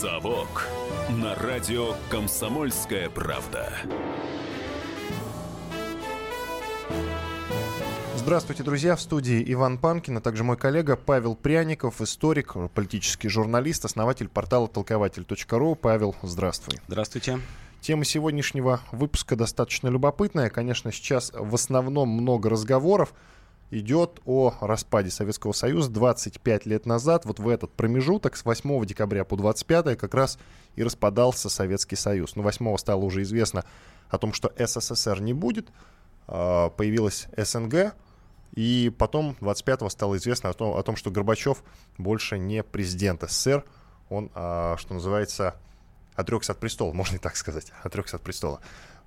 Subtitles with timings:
[0.00, 0.66] «Совок»
[1.10, 3.70] на радио «Комсомольская правда».
[8.16, 8.96] Здравствуйте, друзья.
[8.96, 14.68] В студии Иван Панкин, а также мой коллега Павел Пряников, историк, политический журналист, основатель портала
[14.68, 15.74] толкователь.ру.
[15.74, 16.78] Павел, здравствуй.
[16.88, 17.38] Здравствуйте.
[17.82, 20.48] Тема сегодняшнего выпуска достаточно любопытная.
[20.48, 23.12] Конечно, сейчас в основном много разговоров
[23.70, 27.24] идет о распаде Советского Союза 25 лет назад.
[27.24, 30.38] Вот в этот промежуток с 8 декабря по 25 как раз
[30.76, 32.36] и распадался Советский Союз.
[32.36, 33.64] Ну, 8 стало уже известно
[34.08, 35.68] о том, что СССР не будет.
[36.26, 37.94] А, появилась СНГ.
[38.54, 41.62] И потом 25-го стало известно о том, о том, что Горбачев
[41.98, 43.64] больше не президент СССР.
[44.08, 45.54] Он, а, что называется,
[46.14, 48.60] отрекся от престола, можно и так сказать, отрекся от престола.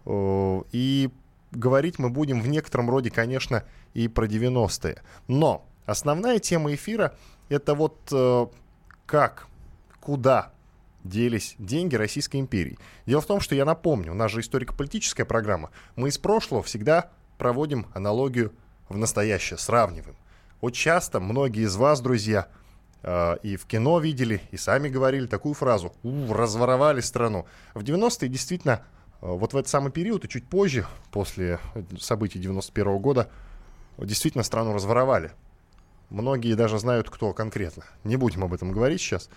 [0.06, 1.10] И
[1.56, 5.02] говорить мы будем в некотором роде, конечно, и про 90-е.
[5.28, 7.16] Но основная тема эфира—
[7.50, 8.48] это вот э,
[9.06, 9.48] как,
[10.00, 10.52] куда
[11.04, 12.78] делись деньги Российской империи.
[13.06, 15.70] Дело в том, что я напомню, у нас же историко-политическая программа.
[15.96, 18.54] Мы из прошлого всегда проводим аналогию
[18.90, 20.16] в настоящее, сравниваем.
[20.62, 22.48] Вот часто многие из вас, друзья,
[23.02, 27.46] э, и в кино видели, и сами говорили такую фразу «У, разворовали страну».
[27.74, 28.86] В 90-е действительно,
[29.24, 31.60] вот в этот самый период и чуть позже, после
[31.98, 33.30] событий 91 -го года,
[33.98, 35.32] действительно страну разворовали.
[36.10, 37.84] Многие даже знают, кто конкретно.
[38.04, 39.30] Не будем об этом говорить сейчас.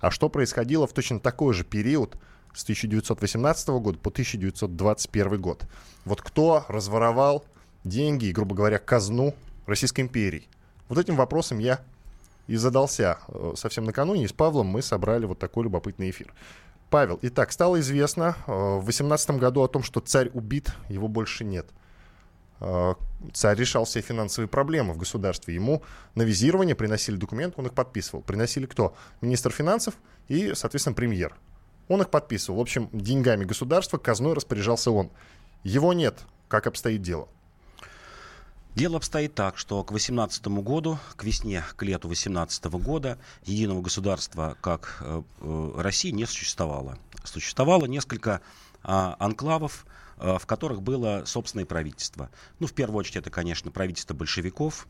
[0.00, 2.16] А что происходило в точно такой же период
[2.54, 5.66] с 1918 года по 1921 год?
[6.06, 7.44] Вот кто разворовал
[7.84, 9.34] деньги грубо говоря, казну
[9.66, 10.48] Российской империи?
[10.88, 11.80] Вот этим вопросом я
[12.46, 14.24] и задался э, совсем накануне.
[14.24, 16.32] И с Павлом мы собрали вот такой любопытный эфир.
[16.94, 21.42] Павел, итак, стало известно э, в 18 году о том, что царь убит, его больше
[21.42, 21.66] нет.
[22.60, 22.94] Э,
[23.32, 25.56] царь решал все финансовые проблемы в государстве.
[25.56, 25.82] Ему
[26.14, 28.22] на визирование приносили документы, он их подписывал.
[28.22, 28.94] Приносили кто?
[29.22, 29.94] Министр финансов
[30.28, 31.34] и, соответственно, премьер.
[31.88, 32.58] Он их подписывал.
[32.58, 35.10] В общем, деньгами государства казной распоряжался он.
[35.64, 36.20] Его нет.
[36.46, 37.26] Как обстоит дело?
[38.74, 44.56] Дело обстоит так, что к 2018 году, к весне, к лету 2018 года единого государства,
[44.60, 46.98] как э, э, России, не существовало.
[47.22, 48.40] Существовало несколько
[48.82, 48.88] э,
[49.20, 49.86] анклавов,
[50.16, 52.30] э, в которых было собственное правительство.
[52.58, 54.88] Ну, в первую очередь, это, конечно, правительство большевиков.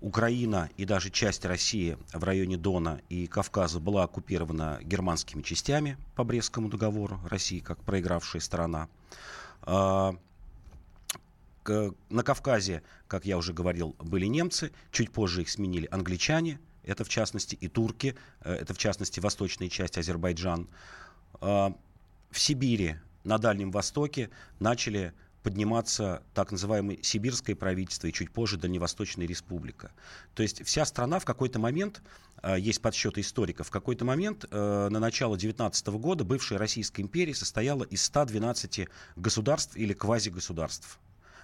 [0.00, 6.24] Украина и даже часть России в районе Дона и Кавказа была оккупирована германскими частями по
[6.24, 8.88] Брестскому договору, России как проигравшая страна.
[11.68, 17.08] На Кавказе, как я уже говорил, были немцы, чуть позже их сменили англичане, это в
[17.08, 20.68] частности и турки, э, это в частности восточная часть Азербайджан.
[21.40, 21.74] А,
[22.30, 25.12] в Сибири, на Дальнем Востоке начали
[25.42, 29.90] подниматься так называемое сибирское правительство и чуть позже Дальневосточная республика.
[30.34, 32.02] То есть вся страна в какой-то момент,
[32.42, 37.34] э, есть подсчеты историков, в какой-то момент э, на начало 19 года бывшая Российская империя
[37.34, 40.98] состояла из 112 государств или квазигосударств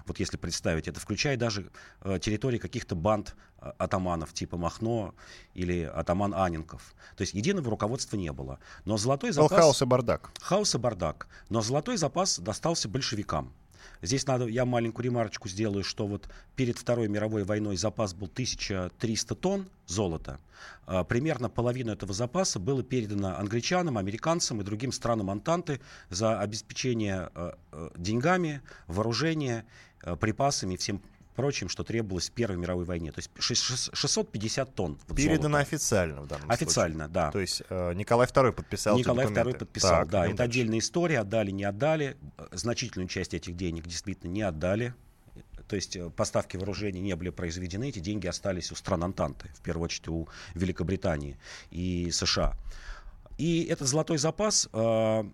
[0.07, 1.71] вот если представить, это включает даже
[2.03, 5.15] э, территории каких-то банд э, атаманов типа Махно
[5.55, 6.95] или атаман Анинков.
[7.17, 8.59] То есть единого руководства не было.
[8.85, 9.51] Но золотой запас...
[9.51, 10.31] Был хаос и бардак.
[10.41, 11.29] Хаос и бардак.
[11.49, 13.53] Но золотой запас достался большевикам.
[14.03, 19.35] Здесь надо, я маленькую ремарочку сделаю, что вот перед Второй мировой войной запас был 1300
[19.35, 20.39] тонн золота.
[20.87, 25.81] А, примерно половину этого запаса было передано англичанам, американцам и другим странам Антанты
[26.11, 29.65] за обеспечение а, а, деньгами, вооружение,
[30.15, 31.03] припасами и всем
[31.37, 33.13] прочим, что требовалось в Первой мировой войне.
[33.13, 34.99] То есть 650 тонн.
[35.07, 35.59] Вот Передано золота.
[35.59, 37.15] официально в данном Официально, случае.
[37.15, 37.31] да.
[37.31, 40.27] То есть э, Николай II подписал Николай II подписал, так, да.
[40.27, 42.17] Это отдельная история, отдали, не отдали.
[42.51, 44.95] Значительную часть этих денег действительно не отдали.
[45.69, 49.61] То есть э, поставки вооружений не были произведены, эти деньги остались у стран Антанты, в
[49.61, 51.39] первую очередь у Великобритании
[51.71, 52.57] и США.
[53.37, 55.25] И этот золотой запас, э,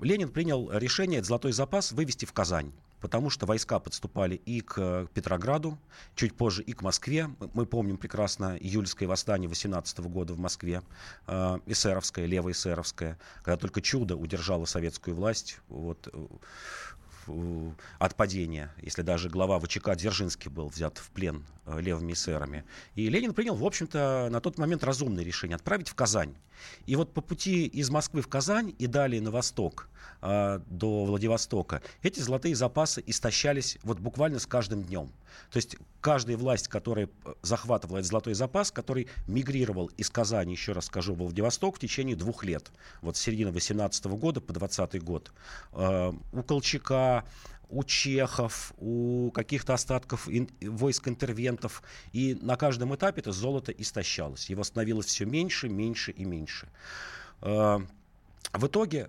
[0.00, 5.06] Ленин принял решение этот золотой запас вывести в Казань потому что войска подступали и к
[5.14, 5.78] Петрограду,
[6.14, 7.28] чуть позже и к Москве.
[7.54, 10.82] Мы помним прекрасно июльское восстание 18 года в Москве,
[11.26, 15.58] э, эсеровское, левоэсеровское, когда только чудо удержало советскую власть.
[15.68, 16.26] Вот, э,
[17.98, 22.64] от падения, если даже глава ВЧК Дзержинский был взят в плен э, левыми эсерами.
[22.94, 26.34] И Ленин принял, в общем-то, на тот момент разумное решение отправить в Казань.
[26.86, 29.88] И вот по пути из Москвы в Казань и далее на восток
[30.22, 35.10] э, до Владивостока эти золотые запасы истощались вот буквально с каждым днем.
[35.50, 40.72] То есть каждая власть, которая э, захватывала этот золотой запас, который мигрировал из Казани, еще
[40.72, 42.70] раз скажу, в Владивосток в течение двух лет.
[43.02, 45.32] Вот с середины 18 года по 20 год.
[45.72, 47.24] Э, у Колчака,
[47.70, 51.82] у чехов, у каких-то остатков ин, войск интервентов.
[52.12, 54.50] И на каждом этапе это золото истощалось.
[54.50, 56.68] Его становилось все меньше, меньше и меньше.
[57.40, 59.08] в итоге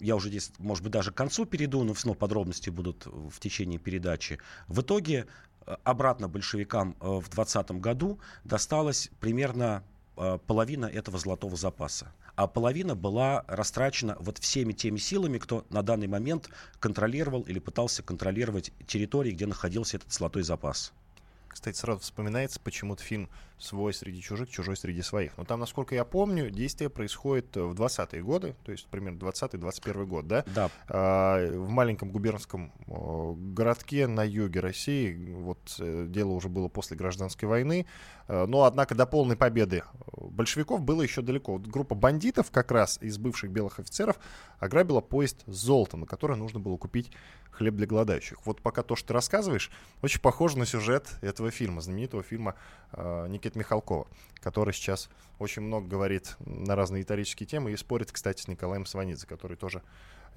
[0.00, 3.78] я уже здесь, может быть, даже к концу перейду, но снова подробности будут в течение
[3.78, 4.38] передачи.
[4.68, 5.26] В итоге
[5.84, 9.82] обратно большевикам в 2020 году досталось примерно
[10.46, 16.06] половина этого золотого запаса а половина была растрачена вот всеми теми силами, кто на данный
[16.06, 16.48] момент
[16.78, 20.92] контролировал или пытался контролировать территории, где находился этот золотой запас.
[21.48, 23.28] Кстати, сразу вспоминается почему-то фильм
[23.58, 25.36] «Свой среди чужих, чужой среди своих».
[25.36, 30.28] Но там, насколько я помню, действие происходит в 20-е годы, то есть примерно 20-21 год,
[30.28, 30.44] да?
[30.54, 30.70] Да.
[30.88, 37.48] А, в маленьком губернском городке на юге России, вот э, дело уже было после гражданской
[37.48, 37.86] войны,
[38.28, 41.54] э, но, однако, до полной победы большевиков было еще далеко.
[41.54, 44.18] Вот группа бандитов, как раз из бывших белых офицеров,
[44.58, 47.10] ограбила поезд с золотом, на который нужно было купить
[47.50, 48.38] хлеб для голодающих.
[48.46, 49.70] Вот пока то, что ты рассказываешь,
[50.02, 52.54] очень похоже на сюжет этого фильма, знаменитого фильма
[52.92, 54.06] э, Никиты Михалкова,
[54.40, 55.08] который сейчас
[55.38, 59.82] очень много говорит на разные исторические темы и спорит, кстати, с Николаем Сванидзе, который тоже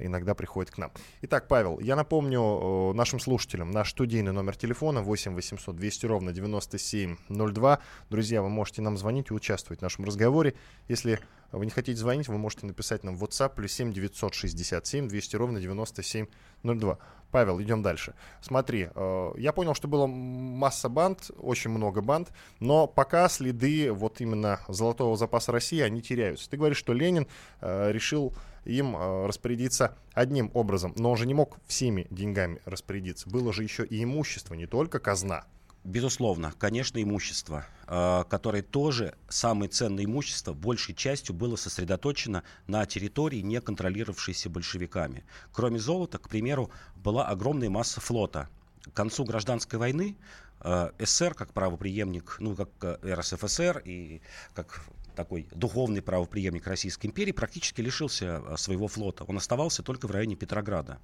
[0.06, 0.92] иногда приходит к нам.
[1.22, 6.34] Итак, Павел, я напомню э, нашим слушателям наш студийный номер телефона 8 800 200 ровно
[6.34, 7.80] 9702.
[8.10, 10.56] Друзья, вы можете нам звонить и участвовать в нашем разговоре.
[10.88, 11.20] Если
[11.52, 15.60] вы не хотите звонить, вы можете написать нам в WhatsApp плюс 7 967 200 ровно
[15.60, 16.98] 9702.
[17.32, 18.14] Павел, идем дальше.
[18.42, 24.20] Смотри, э, я понял, что было масса банд, очень много банд, но пока следы вот
[24.22, 26.50] именно золотого запаса России, они теряются.
[26.50, 27.28] Ты говоришь, что Ленин
[27.62, 28.34] э, решил
[28.66, 33.30] им э, распорядиться одним образом, но он же не мог всеми деньгами распорядиться.
[33.30, 35.46] Было же еще и имущество, не только казна.
[35.84, 43.40] Безусловно, конечно, имущество, э, которое тоже, самое ценное имущество, большей частью было сосредоточено на территории,
[43.40, 45.24] не контролировавшейся большевиками.
[45.52, 48.48] Кроме золота, к примеру, была огромная масса флота.
[48.84, 50.18] К концу гражданской войны
[50.60, 54.22] э, СССР, как правоприемник, ну, как РСФСР и
[54.54, 54.84] как
[55.16, 59.24] такой духовный правоприемник Российской империи, практически лишился э, своего флота.
[59.26, 61.00] Он оставался только в районе Петрограда.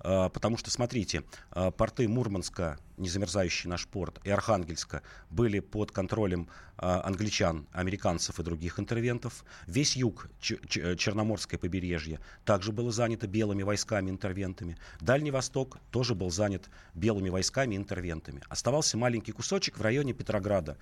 [0.00, 6.48] Э, потому что, смотрите, э, порты Мурманска, незамерзающий наш порт, и Архангельска были под контролем
[6.76, 9.44] англичан, американцев и других интервентов.
[9.66, 14.76] Весь юг, Черноморское побережье, также было занято белыми войсками-интервентами.
[15.00, 18.42] Дальний Восток тоже был занят белыми войсками-интервентами.
[18.48, 20.76] Оставался маленький кусочек в районе Петрограда,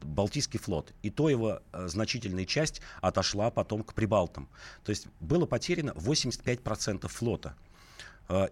[0.00, 0.92] Балтийский флот.
[1.02, 4.48] И то его значительная часть отошла потом к Прибалтам.
[4.84, 7.71] То есть было потеряно 85% флота э,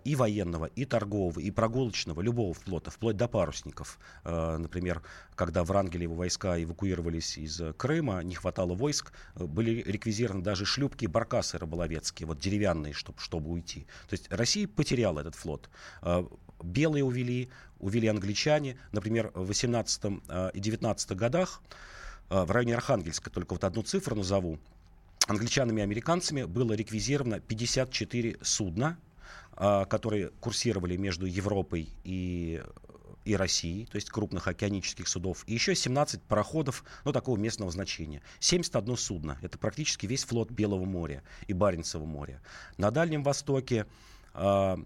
[0.05, 3.99] и военного, и торгового, и прогулочного, любого флота, вплоть до парусников.
[4.25, 5.03] Э, например,
[5.35, 11.59] когда Врангелевы войска эвакуировались из Крыма, не хватало войск, э, были реквизированы даже шлюпки баркасы
[11.59, 13.87] рыболовецкие, вот деревянные, чтобы, чтобы уйти.
[14.09, 15.71] То есть Россия потеряла этот флот.
[16.63, 18.77] Белые увели, увели англичане.
[18.93, 20.05] Например, в 18
[20.53, 21.63] и 19 годах
[22.31, 24.59] Э, в районе Архангельска, только вот одну цифру назову,
[25.27, 29.10] англичанами и американцами было реквизировано 54 судна, э,
[29.61, 32.63] которые курсировали между Европой и
[33.25, 38.23] и России, то есть крупных океанических судов, и еще 17 пароходов, ну, такого местного значения.
[38.41, 39.39] 71 судно.
[39.43, 42.41] Это практически весь флот Белого моря и Баренцева моря.
[42.79, 43.87] На Дальнем Востоке
[44.35, 44.77] э,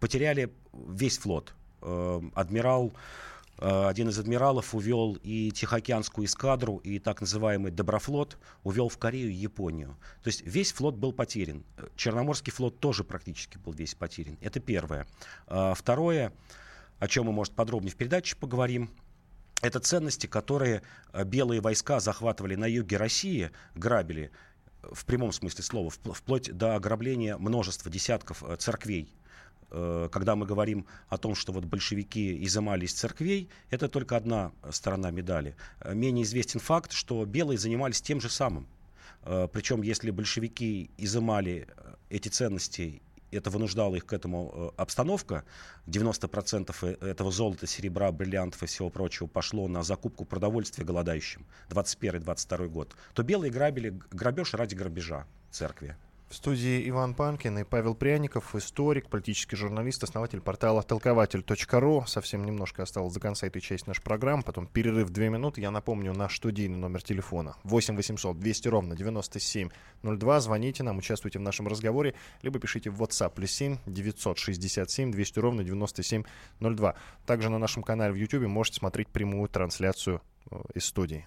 [0.00, 1.54] потеряли весь флот.
[1.82, 2.92] Э, адмирал
[3.60, 9.34] один из адмиралов увел и Тихоокеанскую эскадру, и так называемый Доброфлот увел в Корею и
[9.34, 9.96] Японию.
[10.22, 11.64] То есть весь флот был потерян.
[11.94, 14.38] Черноморский флот тоже практически был весь потерян.
[14.40, 15.06] Это первое.
[15.46, 16.32] Э, второе,
[16.98, 18.90] о чем мы, может, подробнее в передаче поговорим,
[19.60, 24.30] это ценности, которые э, белые войска захватывали на юге России, грабили
[24.82, 29.19] в прямом смысле слова, вплоть до ограбления множества десятков церквей Э,
[29.70, 35.10] когда мы говорим о том, что вот большевики изымали из церквей, это только одна сторона
[35.10, 35.54] медали.
[35.80, 38.66] Э, менее известен факт, что белые занимались тем же самым.
[39.22, 41.68] Э, Причем, если большевики изымали
[42.08, 45.44] эти ценности, это вынуждало их к этому обстановка,
[45.86, 52.96] 90% этого золота, серебра, бриллиантов и всего прочего пошло на закупку продовольствия голодающим, 21-22 год,
[53.14, 55.96] то белые грабили грабеж ради грабежа церкви.
[56.30, 62.04] В студии Иван Панкин и Павел Пряников, историк, политический журналист, основатель портала толкователь.ру.
[62.06, 65.60] Совсем немножко осталось до конца этой части нашей программы, потом перерыв две минуты.
[65.60, 70.40] Я напомню наш студийный номер телефона 8 800 200 ровно 9702.
[70.40, 75.64] Звоните нам, участвуйте в нашем разговоре, либо пишите в WhatsApp плюс 7 967 200 ровно
[75.64, 76.94] 9702.
[77.26, 81.26] Также на нашем канале в YouTube можете смотреть прямую трансляцию э, из студии.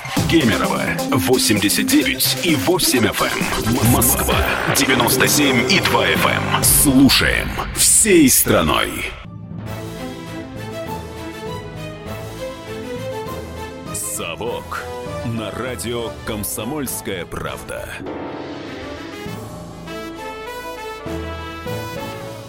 [0.31, 0.39] Эм.
[0.39, 3.85] Кемерово 89 и 8 FM.
[3.85, 3.91] Эм.
[3.91, 4.35] Москва
[4.77, 6.63] 97 и 2 FM.
[6.63, 8.89] Слушаем всей страной.
[13.93, 14.85] Совок
[15.25, 17.89] на радио «Комсомольская правда».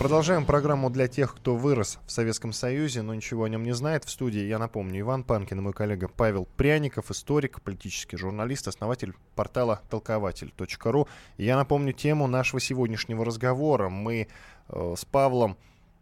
[0.02, 4.04] Продолжаем программу для тех, кто вырос в Советском Союзе, но ничего о нем не знает.
[4.04, 9.14] В студии, я напомню, Иван Панкин и мой коллега Павел Пряников, историк, политический журналист, основатель
[9.36, 11.06] портала толкователь.ру.
[11.38, 13.90] я напомню тему нашего сегодняшнего разговора.
[13.90, 14.26] Мы
[14.70, 15.56] э, с Павлом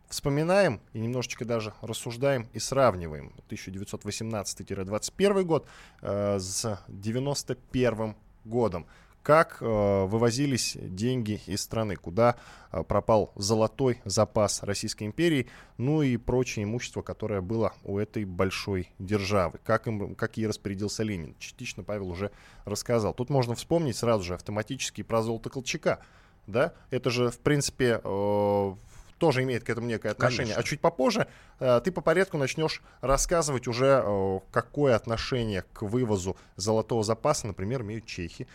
[0.09, 5.67] вспоминаем и немножечко даже рассуждаем и сравниваем 1918-21 год
[6.01, 8.17] э, с 91
[8.47, 8.87] годом.
[9.23, 12.37] Как э, вывозились деньги из страны, куда
[12.73, 15.47] э, пропал золотой запас Российской империи,
[15.77, 19.61] ну и прочее имущество, которое было у этой большой державы.
[19.63, 21.37] Как им, как ей распорядился Ленин.
[21.39, 22.31] Частично Павел уже
[22.65, 23.13] рассказал.
[23.13, 26.01] Тут можно вспомнить сразу же автоматически про золото Колчака.
[26.47, 26.73] Да?
[26.91, 28.75] Это же, в принципе, э,
[29.21, 30.55] тоже имеет к этому некое отношение.
[30.55, 30.61] Конечно.
[30.61, 31.29] А чуть попозже
[31.61, 37.83] э, ты по порядку начнешь рассказывать уже, э, какое отношение к вывозу золотого запаса, например,
[37.83, 38.49] имеют чехи,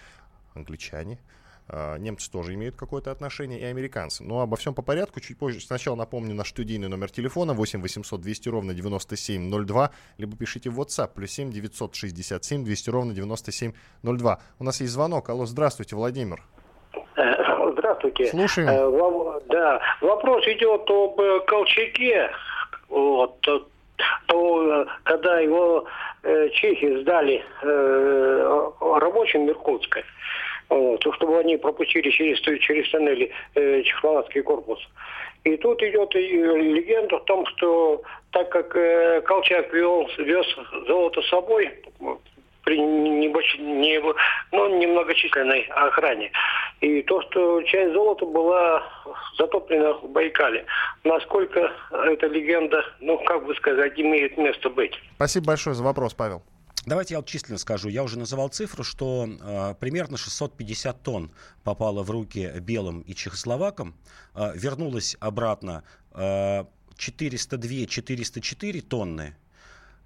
[0.55, 1.19] англичане.
[1.67, 4.23] Uh, немцы тоже имеют какое-то отношение, и американцы.
[4.23, 5.59] Но обо всем по порядку, чуть позже.
[5.59, 11.09] Сначала напомню наш студийный номер телефона 8 800 200 ровно 9702, либо пишите в WhatsApp
[11.15, 14.39] плюс 7 967 200 ровно 9702.
[14.59, 15.29] У нас есть звонок.
[15.29, 16.43] Алло, здравствуйте, Владимир.
[17.71, 18.27] Здравствуйте.
[18.27, 18.69] Слушаем.
[18.69, 22.29] Э, да, вопрос идет об э, Колчаке.
[22.89, 23.43] Вот,
[24.27, 25.85] то, когда его
[26.23, 30.03] э, чехи сдали э, рабочим Иркутска,
[30.69, 34.79] вот, чтобы они пропустили через, через тоннели э, чехословацкий корпус.
[35.43, 40.45] И тут идет легенда о том, что так как э, Колчак вел, вез
[40.87, 41.71] золото с собой,
[42.65, 43.57] при небольш...
[43.59, 44.01] не...
[44.51, 46.31] ну, немногочисленной охране.
[46.81, 48.83] И то, что часть золота была
[49.37, 50.65] затоплена в Байкале.
[51.03, 54.93] Насколько эта легенда, ну, как бы сказать, имеет место быть.
[55.15, 56.43] Спасибо большое за вопрос, Павел.
[56.85, 57.89] Давайте я вот численно скажу.
[57.89, 61.31] Я уже называл цифру, что э, примерно 650 тонн
[61.63, 63.95] попало в руки белым и чехословакам.
[64.35, 66.65] Э, вернулось обратно э,
[66.97, 69.35] 402-404 тонны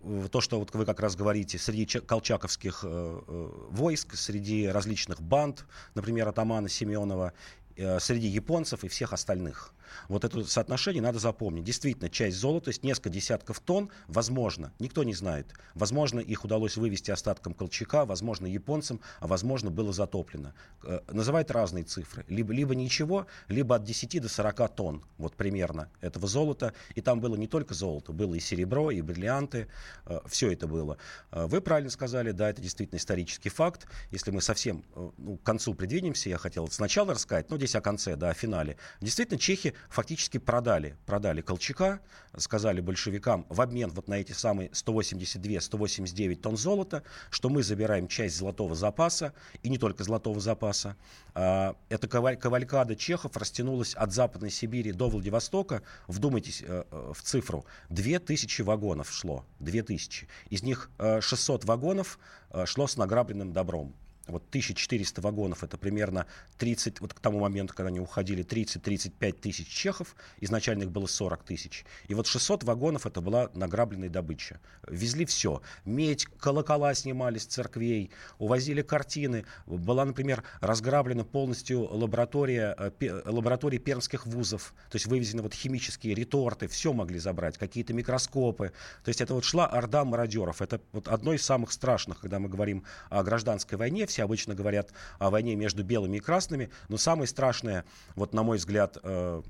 [0.03, 5.19] э, то, что вот вы как раз говорите, среди колчаковских э, э, войск, среди различных
[5.21, 7.33] банд, например, атамана Семенова,
[7.75, 9.73] э, среди японцев и всех остальных.
[10.09, 11.63] Вот это соотношение надо запомнить.
[11.63, 15.53] Действительно, часть золота, то есть несколько десятков тонн, возможно, никто не знает.
[15.75, 20.53] Возможно, их удалось вывести остатком Колчака, возможно, японцам, а возможно, было затоплено.
[20.83, 22.25] Э, называют разные цифры.
[22.27, 26.73] Либо, либо ничего, либо от 10 до 40 тонн, вот примерно, этого золота.
[26.95, 29.67] И там было не только золото, было и серебро, и бриллианты,
[30.05, 30.97] э, все это было.
[31.31, 33.87] Э, вы правильно сказали, да, это действительно исторический факт.
[34.11, 34.83] Если мы совсем
[35.17, 38.77] ну, к концу придвинемся, я хотел сначала рассказать, ну, здесь о конце, да, о финале.
[39.01, 41.99] Действительно, чехи фактически продали, продали Колчака,
[42.37, 48.37] сказали большевикам в обмен вот на эти самые 182-189 тонн золота, что мы забираем часть
[48.37, 50.95] золотого запаса, и не только золотого запаса.
[51.35, 57.65] А, эта кавалькада чехов растянулась от Западной Сибири до Владивостока, вдумайтесь э, э, в цифру,
[57.89, 60.27] 2000 вагонов шло, 2000.
[60.49, 62.19] Из них 600 э, вагонов
[62.65, 63.95] шло с награбленным добром
[64.27, 66.27] вот 1400 вагонов, это примерно
[66.57, 71.43] 30, вот к тому моменту, когда они уходили, 30-35 тысяч чехов, изначально их было 40
[71.43, 71.85] тысяч.
[72.07, 74.61] И вот 600 вагонов это была награбленная добыча.
[74.87, 75.61] Везли все.
[75.83, 79.45] Медь, колокола снимали с церквей, увозили картины.
[79.65, 84.73] Была, например, разграблена полностью лаборатория, э, лаборатория пермских вузов.
[84.89, 88.71] То есть вывезены вот химические реторты, все могли забрать, какие-то микроскопы.
[89.03, 90.61] То есть это вот шла орда мародеров.
[90.61, 94.93] Это вот одно из самых страшных, когда мы говорим о гражданской войне все обычно говорят
[95.17, 97.83] о войне между белыми и красными, но самое страшное,
[98.15, 99.41] вот на мой взгляд, э,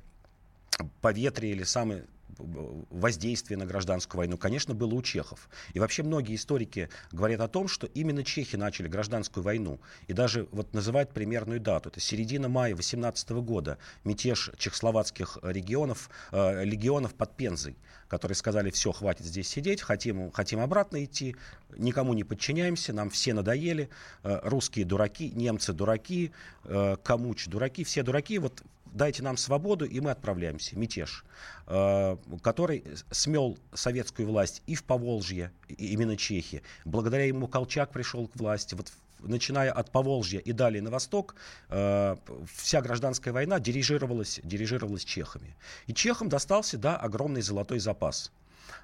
[1.02, 2.06] поветрие или самое
[2.38, 5.50] воздействие на гражданскую войну, конечно, было у чехов.
[5.74, 9.80] И вообще многие историки говорят о том, что именно чехи начали гражданскую войну.
[10.08, 11.90] И даже вот называют примерную дату.
[11.90, 13.78] Это середина мая 18 года.
[14.04, 17.76] Мятеж чехословацких регионов, э, легионов под Пензой,
[18.08, 21.36] которые сказали, все, хватит здесь сидеть, хотим, хотим обратно идти,
[21.76, 23.90] никому не подчиняемся, нам все надоели,
[24.24, 26.32] э, русские дураки, немцы дураки,
[26.64, 28.64] э, камуч дураки, все дураки, вот
[28.94, 30.78] дайте нам свободу, и мы отправляемся.
[30.78, 31.26] Мятеж,
[31.68, 36.62] э, который смел советскую власть и в Поволжье, именно Чехии.
[36.86, 38.76] Благодаря ему Колчак пришел к власти.
[38.76, 41.36] Вот начиная от Поволжья и далее на восток,
[41.70, 42.16] э,
[42.56, 45.56] вся гражданская война дирижировалась, дирижировалась чехами.
[45.88, 48.32] И чехам достался, да, огромный золотой запас.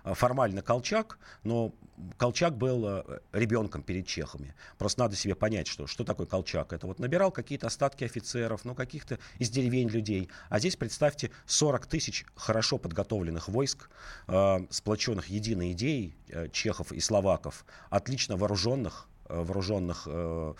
[0.03, 1.73] Э, формально Колчак, но
[2.17, 4.55] Колчак был э, ребенком перед чехами.
[4.77, 6.73] Просто надо себе понять, что, что такое Колчак.
[6.73, 10.29] Это вот набирал какие-то остатки офицеров, ну каких-то из деревень людей.
[10.49, 13.89] А здесь, представьте, 40 тысяч хорошо подготовленных войск,
[14.27, 20.53] э, сплоченных единой идеей э, чехов и словаков, отлично вооруженных, э, вооруженных, э,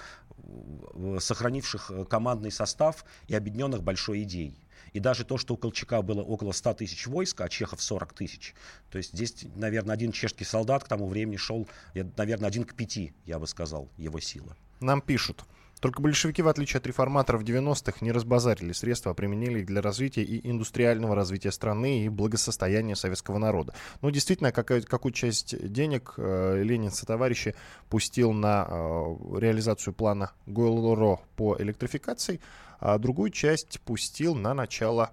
[1.20, 4.58] сохранивших командный состав и объединенных большой идеей.
[4.94, 8.54] И даже то, что у Колчака было около 100 тысяч войск, а чехов 40 тысяч,
[8.90, 13.14] то есть здесь, наверное, один чешский солдат к тому времени шел, наверное, один к пяти,
[13.26, 14.56] я бы сказал, его сила.
[14.80, 15.44] Нам пишут.
[15.80, 20.24] Только большевики, в отличие от реформаторов 90-х, не разбазарили средства, а применили их для развития
[20.24, 23.74] и индустриального развития страны и благосостояния советского народа.
[24.02, 27.56] Ну, действительно, какая, какую часть денег э, Ленин со товарищи
[27.90, 32.42] пустил на э, реализацию плана Гойл-Ро по электрификации,
[32.80, 35.12] а другую часть пустил на начало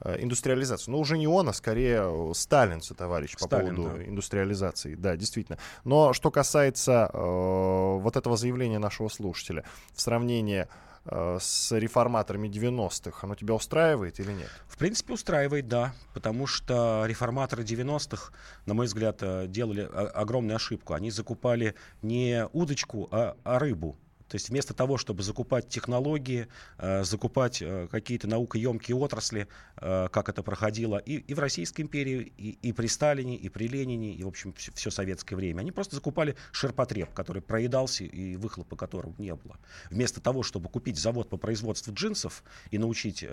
[0.00, 0.92] э, индустриализацию.
[0.92, 4.04] Но уже не он, а скорее э, Сталин, товарищ, по Сталин, поводу да.
[4.04, 4.94] индустриализации.
[4.94, 5.58] Да, действительно.
[5.84, 10.68] Но что касается э, вот этого заявления нашего слушателя в сравнении
[11.04, 14.50] э, с реформаторами 90-х, оно тебя устраивает или нет?
[14.68, 15.94] В принципе, устраивает, да.
[16.14, 18.32] Потому что реформаторы 90-х,
[18.66, 20.94] на мой взгляд, делали огромную ошибку.
[20.94, 23.96] Они закупали не удочку, а, а рыбу.
[24.28, 30.28] То есть вместо того, чтобы закупать технологии, э, закупать э, какие-то наукоемкие отрасли, э, как
[30.28, 34.22] это проходило и, и в Российской империи, и, и при Сталине, и при Ленине, и,
[34.22, 39.14] в общем, все, все советское время, они просто закупали ширпотреб, который проедался и выхлопа которого
[39.18, 39.56] не было.
[39.90, 43.24] Вместо того, чтобы купить завод по производству джинсов и научить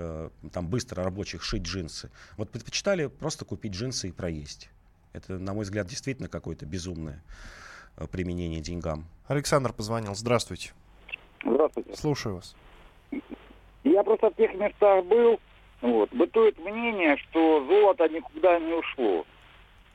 [0.53, 4.69] там быстро рабочих шить джинсы, вот предпочитали просто купить джинсы и проесть.
[5.13, 7.21] Это, на мой взгляд, действительно какое-то безумное
[8.12, 9.08] применение деньгам.
[9.27, 10.15] Александр позвонил.
[10.15, 10.71] Здравствуйте.
[11.43, 11.95] Здравствуйте.
[11.95, 12.56] Слушаю вас.
[13.84, 15.39] Я просто в тех местах был.
[15.82, 16.10] Вот.
[16.12, 19.26] Бытует мнение, что золото никуда не ушло.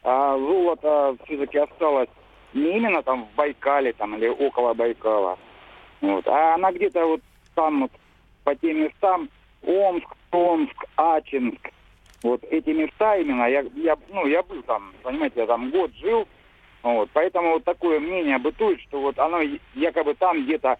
[0.03, 2.09] А золото все-таки осталось
[2.55, 5.39] не именно там в Байкале там, или около Байкала.
[6.01, 6.27] Вот.
[6.29, 7.21] А она где-то вот
[7.55, 7.93] там вот
[8.45, 9.29] по тем местам
[9.63, 11.71] Омск, Томск, Ачинск.
[12.23, 16.29] Вот эти места именно, я, я, ну, я был там, понимаете, я там год жил,
[16.83, 19.41] вот, поэтому вот такое мнение бытует, что вот оно
[19.75, 20.79] якобы там где-то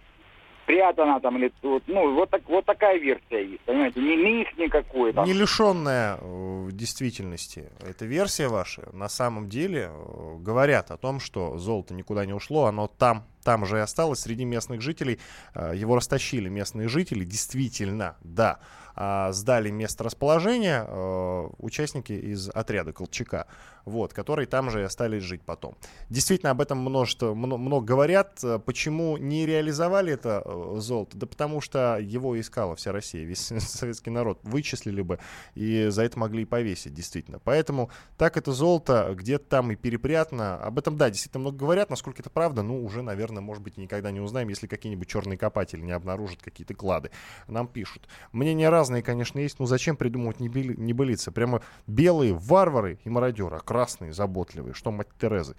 [0.71, 5.13] спрятана там или вот, ну вот так вот такая версия есть, понимаете, не миф никакой.
[5.13, 5.25] Там.
[5.25, 7.69] Не лишенная э, действительности.
[7.81, 12.65] Эта версия ваша на самом деле э, говорят о том, что золото никуда не ушло,
[12.65, 15.19] оно там там же и осталось среди местных жителей.
[15.53, 18.59] Э, его растащили местные жители, действительно, да.
[18.95, 23.47] А, сдали место расположения э, участники из отряда Колчака,
[23.85, 25.75] вот, которые там же и остались жить потом.
[26.09, 28.43] Действительно, об этом множество, много говорят.
[28.43, 30.43] Э, почему не реализовали это
[30.79, 31.17] золото?
[31.17, 34.39] Да потому что его искала вся Россия, весь советский народ.
[34.43, 35.19] Вычислили бы
[35.55, 37.39] и за это могли и повесить, действительно.
[37.39, 40.55] Поэтому так это золото где-то там и перепрятано.
[40.57, 41.89] Об этом, да, действительно много говорят.
[41.89, 45.81] Насколько это правда, ну, уже, наверное, может быть, никогда не узнаем, если какие-нибудь черные копатели
[45.81, 47.11] не обнаружат какие-то клады.
[47.47, 48.07] Нам пишут.
[48.31, 51.31] Мнения разные, конечно, есть, но зачем придумывать небылицы?
[51.31, 54.73] Прямо белые варвары и мародеры, а красные заботливые.
[54.73, 55.55] Что, мать Терезы?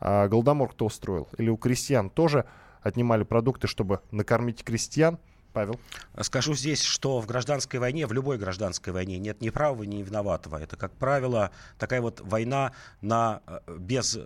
[0.00, 1.28] А Голодомор кто устроил?
[1.38, 2.46] Или у крестьян тоже
[2.82, 5.18] отнимали продукты, чтобы накормить крестьян?
[5.52, 5.78] Павел.
[6.20, 10.56] Скажу здесь, что в гражданской войне, в любой гражданской войне нет ни правого, ни виноватого.
[10.56, 14.18] Это, как правило, такая вот война на, э, без,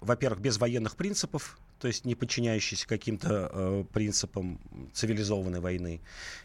[0.00, 4.60] во-первых, без военных принципов, то есть не подчиняющийся каким-то э, принципам
[4.92, 6.00] цивилизованной войны,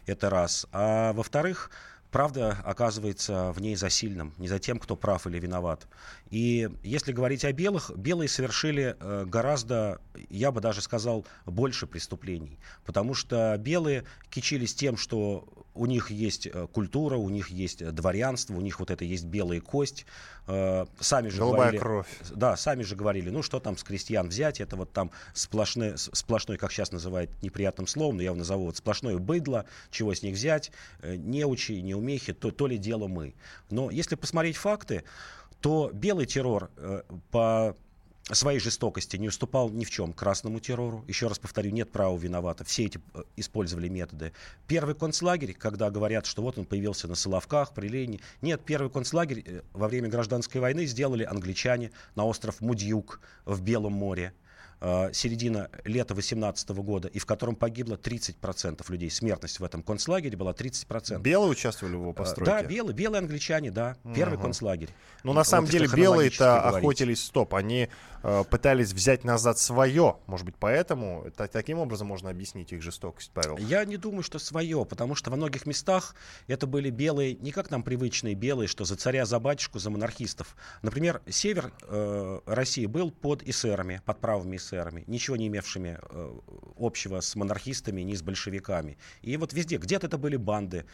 [0.06, 0.66] это раз.
[0.72, 1.70] А во-вторых,
[2.10, 5.88] правда оказывается в ней за сильным, не за тем, кто прав или виноват.
[6.30, 12.58] И если говорить о белых, белые совершили э, гораздо, я бы даже сказал, больше преступлений.
[12.84, 18.54] Потому что белые кичились тем, что у них есть э, культура, у них есть дворянство,
[18.54, 20.06] у них вот это есть белая кость.
[20.46, 22.06] Э, сами же Голубая говорили, кровь.
[22.30, 26.58] Да, сами же говорили, ну что там с крестьян взять, это вот там сплошной, сплошной,
[26.58, 30.34] как сейчас называют неприятным словом, но я его назову, вот сплошное быдло, чего с них
[30.34, 33.34] взять, неучи, неумехи, то, то ли дело мы.
[33.70, 35.04] Но если посмотреть факты,
[35.60, 36.70] то белый террор
[37.30, 37.76] по
[38.30, 41.04] своей жестокости не уступал ни в чем красному террору.
[41.08, 42.64] Еще раз повторю, нет права виновата.
[42.64, 44.32] Все эти э, использовали методы.
[44.66, 48.20] Первый концлагерь, когда говорят, что вот он появился на Соловках, при Ленине.
[48.40, 53.94] Нет, первый концлагерь э, во время гражданской войны сделали англичане на остров Мудьюк в Белом
[53.94, 54.32] море.
[54.84, 59.10] Э, середина лета 18 года, и в котором погибло 30% людей.
[59.10, 61.20] Смертность в этом концлагере была 30%.
[61.20, 62.50] Белые участвовали в его постройке?
[62.50, 63.96] Да, белые, белые англичане, да.
[64.16, 64.42] Первый угу.
[64.42, 64.88] концлагерь.
[65.22, 67.90] Ну, на самом вот деле, белые-то охотились, стоп, они
[68.24, 70.16] э, пытались взять назад свое.
[70.26, 73.58] Может быть, поэтому это, таким образом можно объяснить их жестокость, Павел?
[73.58, 76.16] Я не думаю, что свое, потому что во многих местах
[76.48, 80.56] это были белые, не как нам привычные белые, что за царя, за батюшку, за монархистов.
[80.82, 86.38] Например, север э, России был под эсерами, под правыми эсерами эсерами, ничего не имевшими э,
[86.78, 88.96] общего с монархистами, ни с большевиками.
[89.22, 90.84] И вот везде, где-то это были банды,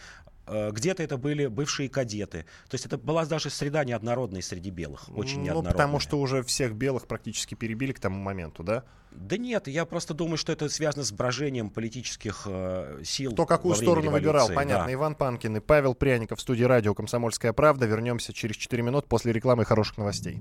[0.47, 2.45] э, где-то это были бывшие кадеты.
[2.69, 5.73] То есть это была даже среда неоднородная среди белых, очень ну, неоднородная.
[5.73, 8.85] потому что уже всех белых практически перебили к тому моменту, да?
[9.11, 13.33] Да нет, я просто думаю, что это связано с брожением политических э, сил.
[13.33, 14.27] Кто какую сторону революции.
[14.27, 14.87] выбирал, понятно.
[14.87, 14.93] Да.
[14.93, 17.87] Иван Панкин и Павел Пряников в студии радио «Комсомольская правда».
[17.87, 20.41] Вернемся через 4 минут после рекламы и хороших новостей.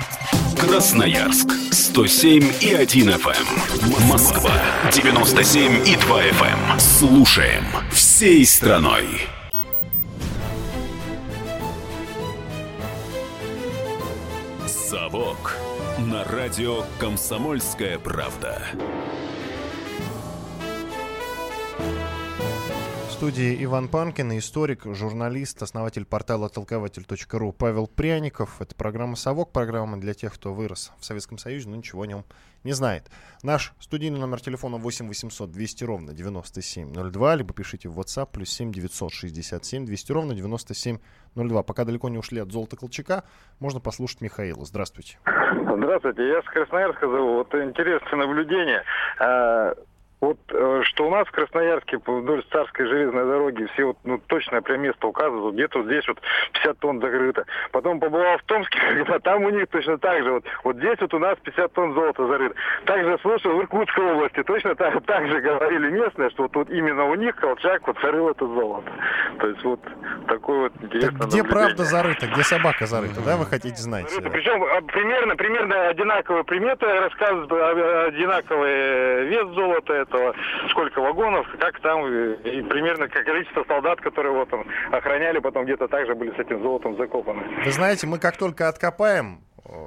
[0.61, 3.33] Красноярск 107 и 1 FM.
[3.33, 4.07] Эм.
[4.07, 4.53] Москва
[4.91, 6.71] 97 и 2 FM.
[6.73, 6.79] Эм.
[6.79, 9.07] Слушаем всей страной.
[14.67, 15.57] Совок
[15.97, 18.61] на радио Комсомольская правда.
[23.21, 28.59] Студии Иван Панкин, историк, журналист, основатель портала толкователь.ру Павел Пряников.
[28.59, 32.25] Это программа «Совок», программа для тех, кто вырос в Советском Союзе, но ничего о нем
[32.63, 33.11] не знает.
[33.43, 38.71] Наш студийный номер телефона 8 800 200 ровно 9702, либо пишите в WhatsApp плюс 7
[38.71, 41.61] 967 200 ровно 9702.
[41.61, 43.23] Пока далеко не ушли от Золота Колчака,
[43.59, 44.65] можно послушать Михаила.
[44.65, 45.19] Здравствуйте.
[45.25, 47.35] Здравствуйте, я с Красноярска зову.
[47.35, 48.83] Вот интересное наблюдение.
[50.21, 54.61] Вот э, что у нас в Красноярске вдоль Царской железной дороги все вот, ну, точное
[54.61, 56.19] прям место указывают, где-то здесь вот
[56.53, 57.45] 50 тонн закрыто.
[57.71, 61.11] Потом побывал в Томске, когда там у них точно так же, вот, вот здесь вот
[61.15, 62.55] у нас 50 тонн золота зарыто.
[62.85, 67.05] Также слушал в Иркутской области, точно так, так же говорили местные, что вот, вот именно
[67.05, 68.91] у них Колчак вот зарыл это золото.
[69.39, 69.79] То есть вот
[70.27, 74.05] такой вот интересный так Где правда зарыта, где собака зарыта, да, вы хотите знать?
[74.31, 80.35] Причем а, примерно, примерно одинаковые приметы рассказывают, а, одинаковый вес золота, этого,
[80.69, 86.15] сколько вагонов, как там, и примерно количество солдат, которые вот там охраняли, потом где-то также
[86.15, 87.43] были с этим золотом закопаны.
[87.63, 89.41] Вы знаете, мы как только откопаем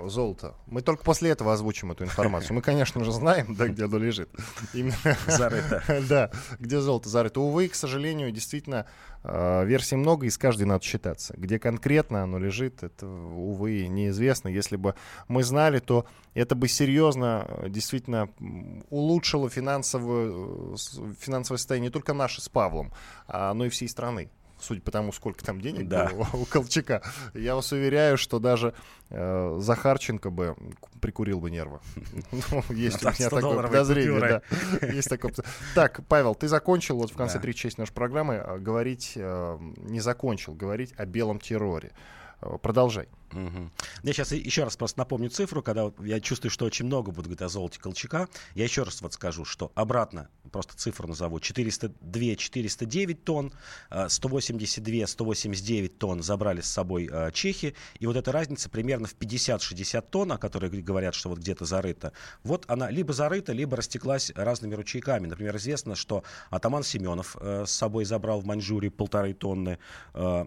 [0.08, 0.54] золото.
[0.66, 2.54] Мы только после этого озвучим эту информацию.
[2.54, 4.28] Мы, конечно же, знаем, да, где оно лежит.
[4.72, 4.96] Именно...
[5.26, 5.82] Зарыто.
[6.08, 7.40] да, где золото зарыто.
[7.40, 8.86] Увы, к сожалению, действительно,
[9.22, 11.34] э, версий много, и с каждой надо считаться.
[11.36, 14.48] Где конкретно оно лежит, это, увы, неизвестно.
[14.48, 14.94] Если бы
[15.28, 18.28] мы знали, то это бы серьезно, э, действительно,
[18.90, 20.76] улучшило финансовое, э,
[21.20, 22.92] финансовое состояние не только наше с Павлом,
[23.26, 24.30] а, но и всей страны
[24.64, 26.08] судя по тому, сколько там денег да.
[26.08, 27.02] было у Колчака,
[27.34, 28.74] я вас уверяю, что даже
[29.10, 30.56] э, Захарченко бы
[31.00, 31.80] прикурил бы нервы.
[32.32, 34.42] Ну, есть у меня такое подозрение.
[34.92, 35.32] Есть такое.
[35.74, 40.00] Так, Павел, ты закончил вот в конце третьей части нашей программы э, говорить, э, не
[40.00, 41.92] закончил, говорить о белом терроре.
[42.40, 43.08] Э, продолжай.
[43.34, 43.70] Угу.
[44.04, 47.42] Я сейчас еще раз просто напомню цифру, когда я чувствую, что очень много будет говорить
[47.42, 48.28] о золоте Колчака.
[48.54, 53.52] Я еще раз вот скажу, что обратно, просто цифру назову, 402-409 тонн,
[53.90, 60.04] 182-189 э, тонн забрали с собой э, чехи, и вот эта разница примерно в 50-60
[60.10, 62.12] тонн, о которой говорят, что вот где-то зарыта,
[62.44, 65.26] вот она либо зарыта, либо растеклась разными ручейками.
[65.26, 69.78] Например, известно, что атаман Семенов э, с собой забрал в Маньчжурии полторы тонны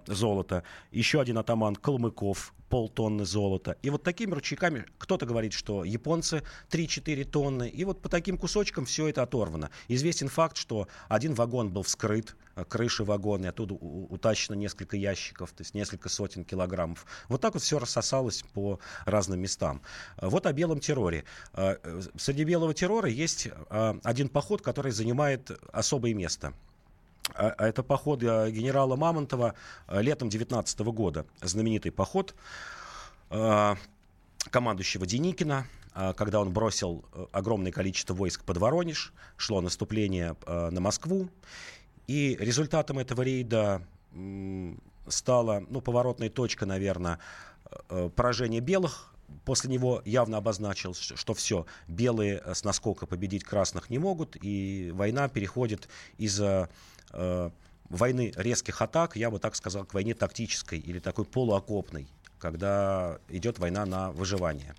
[0.08, 3.78] золота, еще один атаман Калмыков полтонны золота.
[3.82, 7.70] И вот такими ручейками кто-то говорит, что японцы 3-4 тонны.
[7.70, 9.70] И вот по таким кусочкам все это оторвано.
[9.88, 15.52] Известен факт, что один вагон был вскрыт, э, крыши вагона, и оттуда утащено несколько ящиков,
[15.52, 17.06] то есть несколько сотен килограммов.
[17.30, 19.82] Вот так вот все рассосалось по разным местам.
[20.18, 21.24] Э, вот о белом терроре.
[21.54, 21.78] Э,
[22.18, 26.54] среди белого террора есть один поход, который занимает особое место–
[27.36, 29.54] это поход э, генерала Мамонтова
[29.88, 31.26] э, летом 19 года.
[31.42, 32.36] Знаменитый поход.
[33.30, 33.76] э,
[34.50, 35.68] командующего Деникина,
[36.16, 41.28] когда он бросил огромное количество войск под Воронеж, шло наступление на Москву,
[42.06, 43.82] и результатом этого рейда
[45.08, 47.20] стала, ну, поворотная точка, наверное,
[48.16, 49.14] поражение белых.
[49.44, 55.28] После него явно обозначил, что все, белые с наскока победить красных не могут, и война
[55.28, 56.40] переходит из
[57.12, 62.08] войны резких атак, я бы так сказал, к войне тактической или такой полуокопной
[62.40, 64.76] когда идет война на выживание.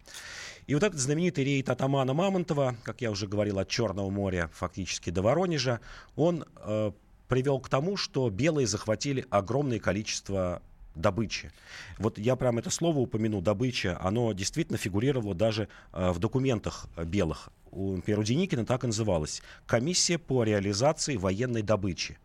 [0.67, 5.11] И вот этот знаменитый рейд атамана Мамонтова, как я уже говорил, от Черного моря фактически
[5.11, 5.81] до Воронежа,
[6.15, 6.93] он э,
[7.27, 10.61] привел к тому, что белые захватили огромное количество
[10.95, 11.53] добычи.
[11.99, 17.49] Вот я прям это слово упомяну, добыча, оно действительно фигурировало даже э, в документах белых.
[17.71, 22.19] У, Деникина так и называлось «Комиссия по реализации военной добычи».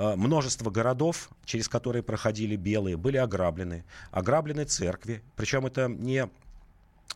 [0.00, 3.84] Э, множество городов, через которые проходили белые, были ограблены.
[4.10, 5.22] Ограблены церкви.
[5.36, 6.28] Причем это не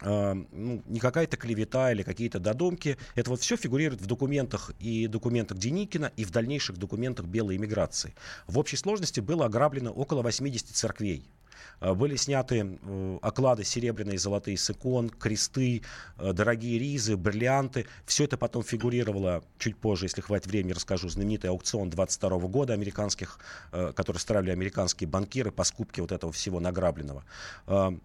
[0.03, 2.99] э, ну, не какая-то клевета или какие-то додумки.
[3.15, 8.15] Это вот все фигурирует в документах и документах Деникина, и в дальнейших документах белой иммиграции.
[8.47, 11.25] В общей сложности было ограблено около 80 церквей.
[11.81, 15.83] Э, были сняты э, оклады серебряные, золотые с икон, кресты,
[16.19, 17.87] э, дорогие ризы, бриллианты.
[18.07, 21.09] Все это потом фигурировало чуть позже, если хватит времени, расскажу.
[21.09, 23.39] Знаменитый аукцион 22 года американских,
[23.71, 27.25] который строили американские банкиры по скупке вот этого всего награбленного.
[27.67, 27.99] В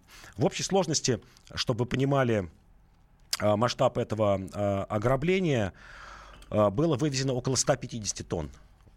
[0.44, 1.20] общей сложности,
[1.54, 2.48] чтобы вы понимали
[3.40, 4.34] масштаб этого
[4.88, 5.72] ограбления,
[6.50, 8.50] было вывезено около 150 тонн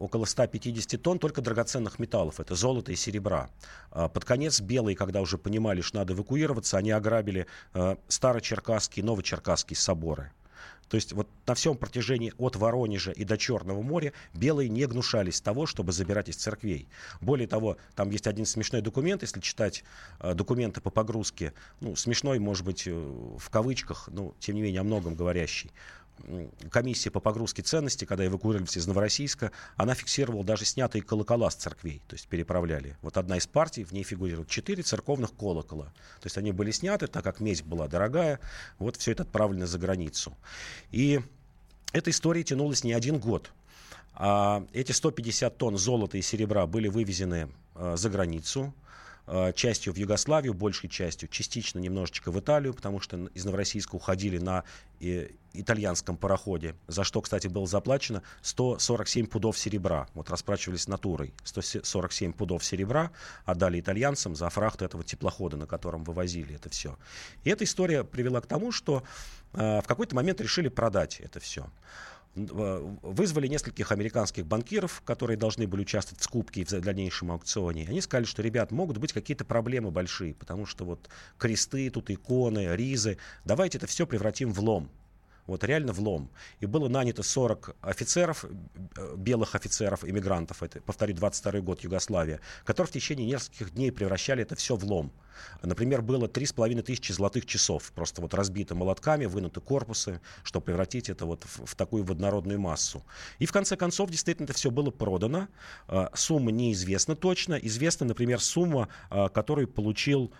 [0.04, 2.40] около 150 тонн только драгоценных металлов.
[2.40, 3.50] Это золото и серебра.
[3.92, 9.06] А, под конец белые, когда уже понимали, что надо эвакуироваться, они ограбили а, Старочеркасские и
[9.06, 10.32] Новочеркасские соборы.
[10.90, 15.42] То есть вот на всем протяжении от Воронежа и до Черного моря белые не гнушались
[15.42, 16.88] того, чтобы забирать из церквей.
[17.20, 19.84] Более того, там есть один смешной документ, если читать
[20.20, 24.82] э, документы по погрузке, ну, смешной, может быть, э, в кавычках, но тем не менее
[24.82, 25.72] о многом говорящий
[26.72, 32.02] комиссия по погрузке ценностей, когда эвакуировались из Новороссийска, она фиксировала даже снятые колокола с церквей,
[32.08, 32.98] то есть переправляли.
[33.02, 35.86] Вот одна из партий, в ней фигурирует четыре церковных колокола.
[36.20, 38.40] То есть они были сняты, так как медь была дорогая,
[38.80, 40.38] вот все это отправлено за границу.
[40.92, 41.22] И
[41.92, 43.52] эта история тянулась не один год.
[44.16, 48.74] А эти 150 тонн золота и серебра были вывезены э, за границу.
[49.26, 54.38] Э, частью в Югославию, большей частью, частично немножечко в Италию, потому что из Новороссийска уходили
[54.38, 54.66] на
[55.00, 60.08] э, итальянском пароходе, за что, кстати, было заплачено 147 пудов серебра.
[60.14, 61.34] Вот расплачивались натурой.
[61.46, 63.12] 147 пудов серебра
[63.46, 66.98] отдали итальянцам за фрахт этого теплохода, на котором вывозили это все.
[67.46, 69.04] И эта история привела к тому, что
[69.54, 71.70] э, в какой-то момент решили продать это все.
[72.36, 77.86] Вызвали нескольких американских банкиров, которые должны были участвовать в скупке и в дальнейшем аукционе.
[77.88, 82.76] Они сказали, что, ребят, могут быть какие-то проблемы большие, потому что вот кресты, тут иконы,
[82.76, 84.90] ризы, давайте это все превратим в лом.
[85.46, 86.30] Вот реально влом.
[86.62, 92.90] И было нанято 40 офицеров, э, белых офицеров, иммигрантов, это, повторю, 22 год Югославия, которые
[92.90, 95.12] в течение нескольких дней превращали это все в лом.
[95.62, 101.26] Например, было 3,5 тысячи золотых часов, просто вот разбиты молотками, вынуты корпусы, чтобы превратить это
[101.26, 103.04] вот в, в такую водородную массу.
[103.40, 105.50] И в конце концов, действительно, это все было продано.
[105.90, 107.56] Э, сумма неизвестна точно.
[107.56, 110.32] Известна, например, сумма, э, которую получил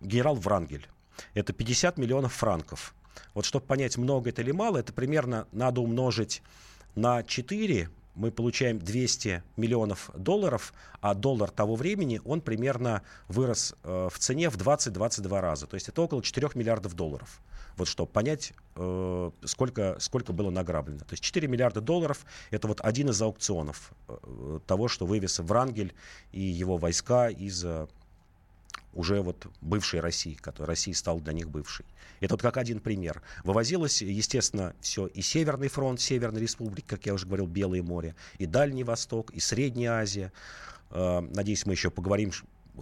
[0.00, 0.86] генерал Врангель.
[1.34, 2.94] Это 50 миллионов франков.
[3.34, 6.42] Вот чтобы понять, много это или мало, это примерно надо умножить
[6.94, 14.08] на 4, мы получаем 200 миллионов долларов, а доллар того времени, он примерно вырос э,
[14.12, 15.66] в цене в 20-22 раза.
[15.66, 17.40] То есть это около 4 миллиардов долларов.
[17.76, 20.98] Вот чтобы понять, э, сколько, сколько было награблено.
[20.98, 25.94] То есть 4 миллиарда долларов– это вот один из аукционов э, того, что вывез Врангель
[26.32, 27.86] и его войска из э,
[28.98, 31.86] уже вот бывшей России, которая Россия стала для них бывшей.
[32.20, 33.22] Это вот как один пример.
[33.44, 38.46] Вывозилось, естественно, все и Северный фронт, Северной Республики, как я уже говорил, Белое море, и
[38.46, 40.32] Дальний Восток, и Средняя Азия.
[40.90, 42.32] Э, надеюсь, мы еще поговорим,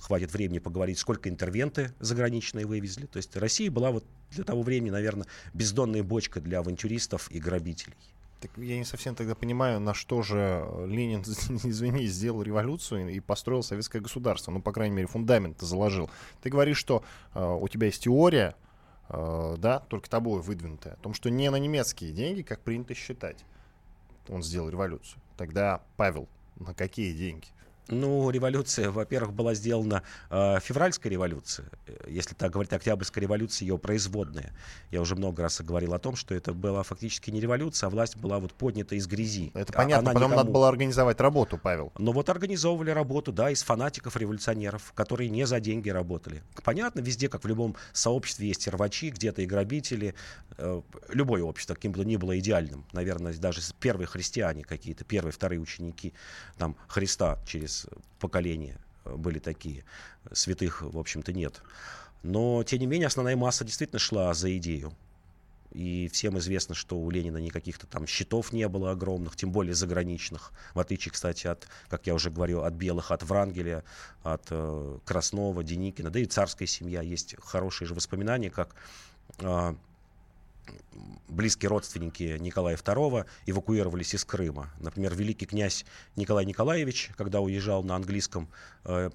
[0.01, 3.05] хватит времени поговорить, сколько интервенты заграничные вывезли.
[3.05, 7.97] То есть Россия была вот для того времени, наверное, бездонная бочка для авантюристов и грабителей.
[8.41, 13.63] Так я не совсем тогда понимаю, на что же Ленин, извини, сделал революцию и построил
[13.63, 14.51] советское государство.
[14.51, 16.11] Ну, по крайней мере, фундамент заложил.
[16.43, 17.03] Ты говоришь, что
[17.35, 18.55] э, у тебя есть теория,
[19.09, 23.45] э, да, только тобой выдвинутая, о том, что не на немецкие деньги, как принято считать,
[24.29, 25.21] он сделал революцию.
[25.37, 27.47] Тогда Павел, на какие деньги?
[27.89, 31.67] Ну, революция, во-первых, была сделана э, февральская революция,
[32.09, 34.53] если так говорить, октябрьская революция, ее производная.
[34.91, 38.17] Я уже много раз говорил о том, что это была фактически не революция, а власть
[38.17, 39.53] была вот поднята из грязи.
[39.55, 40.37] Это понятно, Она потом никому...
[40.37, 41.93] надо было организовать работу, Павел.
[41.97, 46.43] Но вот организовывали работу, да, из фанатиков-революционеров, которые не за деньги работали.
[46.65, 50.15] Понятно, везде, как в любом сообществе, есть рвачи, где-то и грабители.
[50.59, 52.85] Э, любое общество, каким бы ни было идеальным.
[52.93, 56.15] Наверное, даже первые христиане какие-то, первые, вторые ученики
[56.59, 57.76] там, Христа через
[58.19, 59.85] поколения э, были такие.
[60.33, 61.63] Святых, в общем-то, нет.
[62.23, 64.93] Но, тем не менее, основная масса действительно шла за идею.
[65.73, 70.53] И всем известно, что у Ленина никаких-то там счетов не было огромных, тем более заграничных.
[70.75, 73.85] В отличие, кстати, от, как я уже говорил, от белых, от Врангеля,
[74.23, 76.11] от э, Краснова, Деникина.
[76.11, 77.03] Да и царская семья.
[77.03, 78.75] Есть хорошие же воспоминания, как
[79.41, 79.75] э,
[81.29, 84.71] близкие родственники Николая II эвакуировались из Крыма.
[84.81, 85.85] Например, великий князь
[86.17, 88.49] Николай Николаевич, когда уезжал на английском
[88.85, 89.11] э,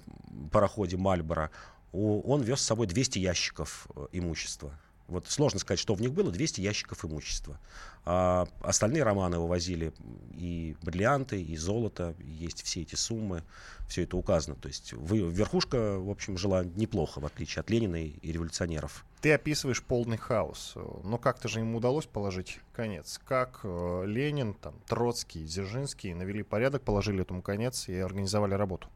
[0.50, 1.50] пароходе Мальборо,
[1.92, 4.78] он вез с собой 200 ящиков э, имущества.
[5.12, 7.58] Вот сложно сказать, что в них было, 200 ящиков имущества.
[8.04, 9.92] А остальные романы вывозили
[10.34, 13.44] и бриллианты, и золото, есть все эти суммы,
[13.88, 14.56] все это указано.
[14.56, 19.04] То есть вы, верхушка, в общем, жила неплохо, в отличие от Ленина и, и революционеров.
[19.20, 23.20] Ты описываешь полный хаос, но как-то же ему удалось положить конец.
[23.24, 28.88] Как э, Ленин, там, Троцкий, Дзержинский навели порядок, положили этому конец и организовали работу?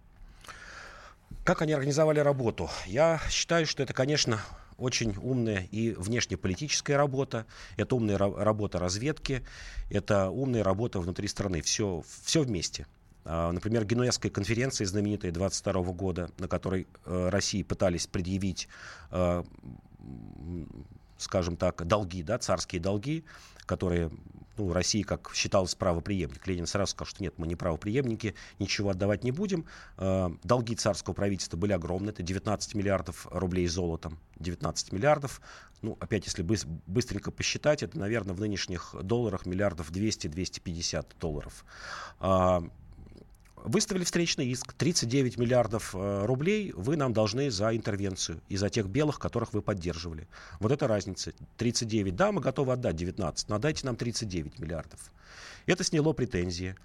[1.44, 2.68] Как они организовали работу?
[2.86, 4.40] Я считаю, что это, конечно,
[4.78, 9.42] очень умная и внешнеполитическая работа, это умная работа разведки,
[9.90, 11.62] это умная работа внутри страны.
[11.62, 12.86] Все, все вместе.
[13.24, 18.68] А, например, Генуэзская конференция знаменитая 22 года, на которой э, России пытались предъявить
[19.10, 19.42] э,
[21.18, 23.24] скажем так, долги, да, царские долги,
[23.66, 24.10] которые
[24.56, 26.46] ну, России, как считалось, правоприемник.
[26.46, 29.66] Ленин сразу сказал, что нет, мы не правоприемники, ничего отдавать не будем.
[29.98, 35.40] Э, долги царского правительства были огромны, это 19 миллиардов рублей золотом, 19 миллиардов.
[35.82, 41.64] Ну, опять, если быстренько посчитать, это, наверное, в нынешних долларах миллиардов 200-250 долларов.
[43.56, 44.72] А, выставили встречный иск.
[44.74, 49.62] 39 миллиардов э, рублей вы нам должны за интервенцию и за тех белых, которых вы
[49.62, 50.28] поддерживали.
[50.60, 51.32] Вот это разница.
[51.56, 55.12] 39, да, мы готовы отдать 19, но дайте нам 39 миллиардов.
[55.66, 56.76] Это сняло претензии.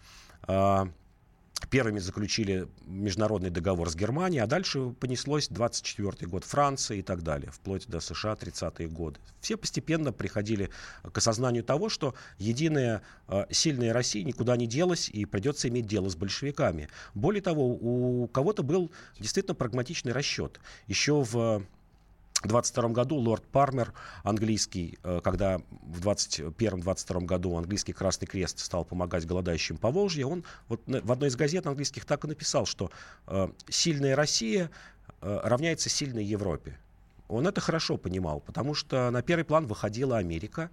[1.69, 7.51] Первыми заключили международный договор с Германией, а дальше понеслось 24 год Франции и так далее,
[7.51, 9.19] вплоть до США 30-е годы.
[9.39, 10.69] Все постепенно приходили
[11.03, 16.09] к осознанию того, что единая э, сильная Россия никуда не делась и придется иметь дело
[16.09, 16.89] с большевиками.
[17.13, 20.59] Более того, у кого-то был действительно прагматичный расчет.
[20.87, 21.65] Еще в
[22.47, 29.25] 22 году лорд Пармер, английский, э, когда в 21-22 году английский Красный Крест стал помогать
[29.25, 32.91] голодающим по Волжье, он вот в одной из газет английских так и написал, что
[33.27, 34.69] э, сильная Россия
[35.21, 36.77] э, равняется сильной Европе.
[37.27, 40.69] Он это хорошо понимал, потому что на первый план выходила Америка,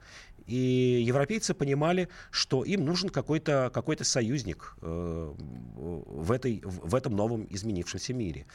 [0.48, 7.46] и европейцы понимали, что им нужен какой-то какой союзник э, в, этой, в этом новом
[7.50, 8.46] изменившемся мире.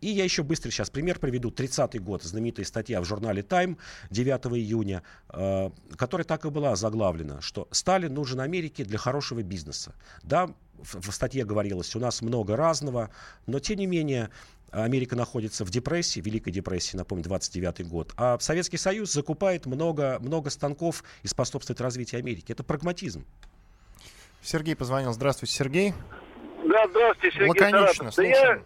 [0.00, 1.50] И я еще быстро сейчас пример приведу.
[1.50, 3.76] 30-й год, знаменитая статья в журнале Time
[4.10, 9.94] 9 июня, э, которая так и была заглавлена, что Сталин нужен Америке для хорошего бизнеса.
[10.22, 13.10] Да, в, в статье говорилось, у нас много разного,
[13.46, 14.30] но тем не менее
[14.70, 20.50] Америка находится в депрессии, Великой депрессии, напомню, 29 год, а Советский Союз закупает много, много
[20.50, 22.52] станков и способствует развитию Америки.
[22.52, 23.24] Это прагматизм.
[24.42, 25.12] Сергей позвонил.
[25.12, 25.94] Здравствуйте, Сергей.
[26.64, 28.62] Да, здравствуйте, Сергей Лаконично, Да я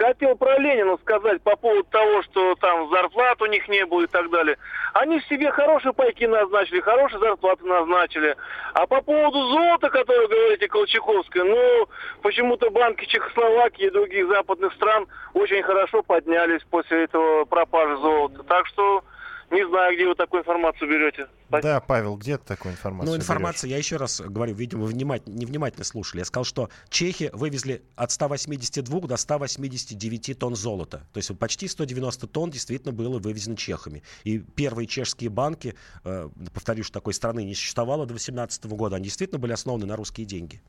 [0.00, 4.06] хотел про Ленина сказать по поводу того, что там зарплат у них не было и
[4.06, 4.56] так далее.
[4.94, 8.36] Они себе хорошие пайки назначили, хорошие зарплаты назначили.
[8.72, 11.88] А по поводу золота, которое говорите, Колчаковское, ну,
[12.22, 18.42] почему-то банки Чехословакии и других западных стран очень хорошо поднялись после этого пропажи золота.
[18.44, 19.04] Так что
[19.50, 21.28] не знаю, где вы такую информацию берете.
[21.48, 21.68] Спасибо.
[21.68, 23.72] Да, Павел, где ты такую информацию Ну, информация, берешь?
[23.72, 26.20] я еще раз говорю, видимо, вы внимательно, невнимательно слушали.
[26.20, 31.06] Я сказал, что чехи вывезли от 182 до 189 тонн золота.
[31.12, 34.02] То есть почти 190 тонн действительно было вывезено чехами.
[34.22, 39.04] И первые чешские банки, э, повторю, что такой страны не существовало до 18 года, они
[39.04, 40.62] действительно были основаны на русские деньги.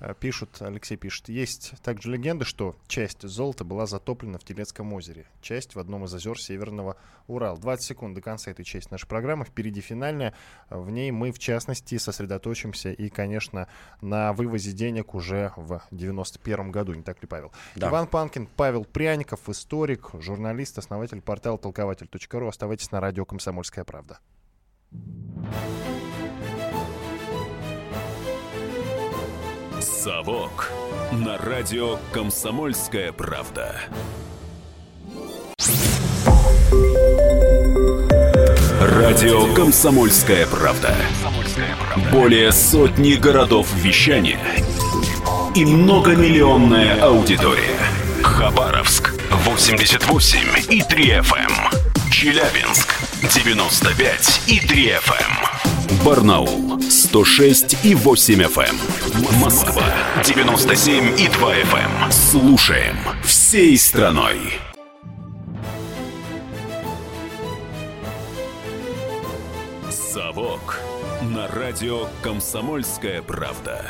[0.00, 5.26] Э, пишут, Алексей пишет, есть также легенда, что часть золота была затоплена в Телецком озере,
[5.40, 7.58] часть в одном из озер Северного Урала.
[7.58, 10.34] 20 секунд до конца этой части нашей программы, впереди финальная.
[10.70, 13.68] В ней мы, в частности, сосредоточимся и, конечно,
[14.00, 17.52] на вывозе денег уже в 91 году, не так ли, Павел?
[17.74, 17.88] Да.
[17.88, 22.48] Иван Панкин, Павел Пряников, историк, журналист, основатель портала толкователь.ру.
[22.48, 24.18] Оставайтесь на радио «Комсомольская правда».
[29.80, 30.70] «Совок»
[31.12, 33.78] на радио «Комсомольская правда».
[38.80, 40.94] Радио «Комсомольская правда».
[42.10, 44.40] Более сотни городов вещания
[45.54, 47.78] и многомиллионная аудитория.
[48.22, 50.38] Хабаровск 88
[50.70, 52.10] и 3 FM.
[52.10, 55.55] Челябинск 95 и 3 FM.
[56.04, 59.40] Барнаул 106 и 8 FM.
[59.40, 59.82] Москва
[60.24, 62.10] 97 и 2 FM.
[62.10, 64.38] Слушаем всей страной.
[69.90, 70.80] «Совок»
[71.22, 73.84] на радио «Комсомольская правда».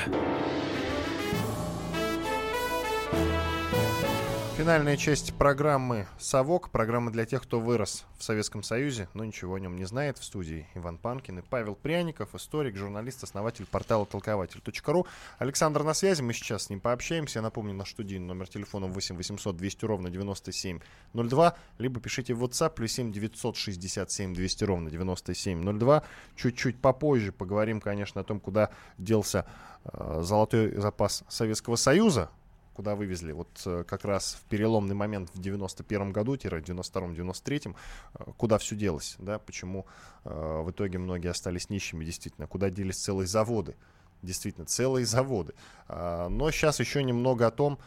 [4.56, 6.70] Финальная часть программы «Совок».
[6.70, 10.16] Программа для тех, кто вырос в Советском Союзе, но ничего о нем не знает.
[10.16, 15.06] В студии Иван Панкин и Павел Пряников, историк, журналист, основатель портала толкователь.ру.
[15.38, 17.40] Александр на связи, мы сейчас с ним пообщаемся.
[17.40, 22.70] Я напомню, наш студийный номер телефона 8 800 200 ровно 9702, либо пишите в WhatsApp
[22.70, 26.02] плюс 7 967 200 ровно 9702.
[26.34, 29.44] Чуть-чуть попозже поговорим, конечно, о том, куда делся
[29.84, 32.30] э, золотой запас Советского Союза,
[32.76, 33.32] куда вывезли.
[33.32, 37.74] Вот э, как раз в переломный момент в 91 году, 92-93,
[38.14, 39.86] э, куда все делось, да, почему
[40.24, 43.76] э, в итоге многие остались нищими, действительно, куда делись целые заводы,
[44.22, 45.54] действительно, целые заводы.
[45.88, 47.78] А, но сейчас еще немного о том,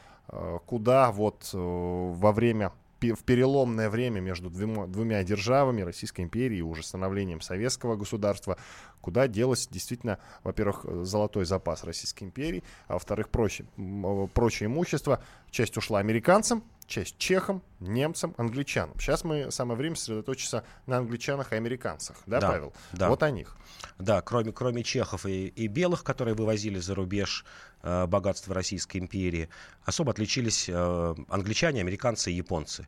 [0.65, 2.71] куда вот во время
[3.01, 8.57] в переломное время между двумя, двумя державами, Российской империи и уже становлением советского государства,
[9.01, 13.67] куда делось действительно, во-первых, золотой запас Российской империи, а во-вторых, прочее,
[14.33, 15.23] прочее имущество.
[15.51, 18.99] Часть ушла американцам, часть чехам, немцам, англичанам.
[18.99, 22.73] Сейчас мы самое время сосредоточиться на англичанах и американцах, да, да Павел?
[22.91, 23.09] Да.
[23.09, 23.55] Вот о них.
[23.97, 27.45] Да, кроме, кроме чехов и, и белых, которые вывозили за рубеж
[27.83, 29.49] э, богатство Российской империи,
[29.83, 32.87] особо отличились э, англичане, американцы и японцы.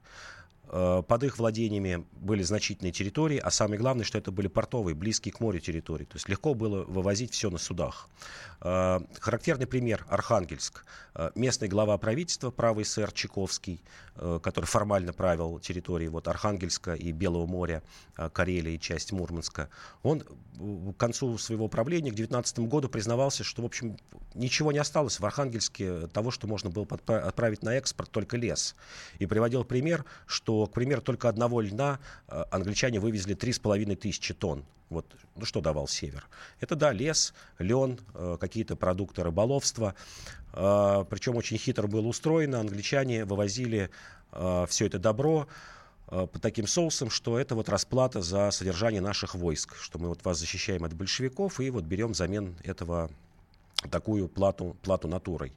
[0.74, 5.34] Э, под их владениями были значительные территории, а самое главное, что это были портовые, близкие
[5.34, 6.06] к морю территории.
[6.06, 8.08] То есть легко было вывозить все на судах.
[8.62, 10.86] Э, характерный пример– Архангельск.
[11.14, 13.84] Э, местный глава правительства, правый сэр Чайковский,
[14.16, 17.82] который формально правил территорией вот Архангельска и Белого моря,
[18.34, 19.70] Карелии часть Мурманска,
[20.04, 23.98] он к концу своего правления, к 19 году, признавался, что, в общем,
[24.36, 28.76] ничего не осталось в Архангельске того, что можно было отправить на экспорт, только лес.
[29.18, 34.64] И приводил пример, что к примеру, только одного льна э, англичане вывезли 3,5 тысячи тонн.
[34.90, 35.06] Вот,
[35.36, 36.28] ну что давал север?
[36.60, 39.96] Это, да, лес, лен, э, какие-то продукты рыболовства.
[40.54, 42.60] Э, причем очень хитро было устроено.
[42.60, 43.90] Англичане вывозили
[44.68, 45.50] все это добро
[46.06, 50.40] по таким соусам, что это вот расплата за содержание наших войск, что мы вот вас
[50.40, 53.12] защищаем от большевиков и вот берем взамен этого
[53.90, 55.52] такую плату, плату натурой.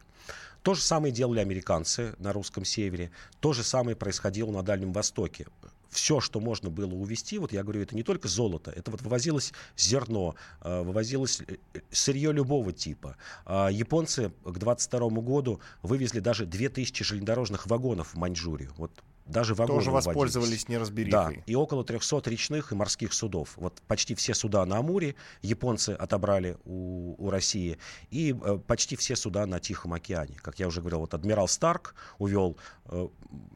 [0.64, 3.10] То же самое делали американцы на русском севере,
[3.40, 5.46] то же самое происходило на Дальнем Востоке
[5.90, 9.52] все, что можно было увезти, вот я говорю, это не только золото, это вот вывозилось
[9.76, 11.56] зерно, э, вывозилось э,
[11.90, 13.16] сырье любого типа.
[13.44, 18.72] А японцы к 22 году вывезли даже 2000 железнодорожных вагонов в Маньчжурию.
[18.76, 18.90] Вот
[19.26, 21.36] даже вагоны Тоже воспользовались неразберихой.
[21.36, 23.54] Да, и около 300 речных и морских судов.
[23.56, 27.78] Вот почти все суда на Амуре японцы отобрали у, у России,
[28.10, 30.36] и э, почти все суда на Тихом океане.
[30.42, 33.08] Как я уже говорил, вот адмирал Старк увел э,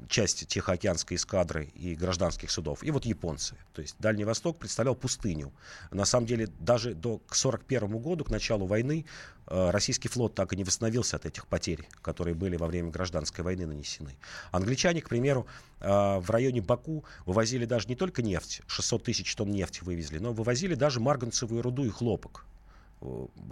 [0.08, 3.56] часть Тихоокеанской эскадры и гражданских судов, и вот японцы.
[3.74, 5.52] То есть Дальний Восток представлял пустыню.
[5.90, 9.04] На самом деле даже до, к 1941 году, к началу войны,
[9.50, 13.66] российский флот так и не восстановился от этих потерь, которые были во время гражданской войны
[13.66, 14.16] нанесены.
[14.50, 15.46] Англичане, к примеру,
[15.80, 20.32] а, в районе Баку вывозили даже не только нефть, 600 тысяч тонн нефти вывезли, но
[20.32, 22.44] вывозили даже марганцевую руду и хлопок.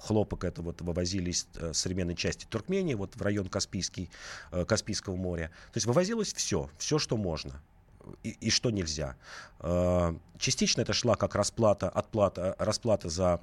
[0.03, 4.11] Хлопок это вот вывозили из э, современной части Туркмении, вот в район Каспийский,
[4.51, 5.53] э, Каспийского моря.
[5.73, 7.63] То есть вывозилось все, все, что можно
[8.25, 9.17] и, и что нельзя.
[10.39, 13.41] Частично это шла как расплата, отплата, расплата за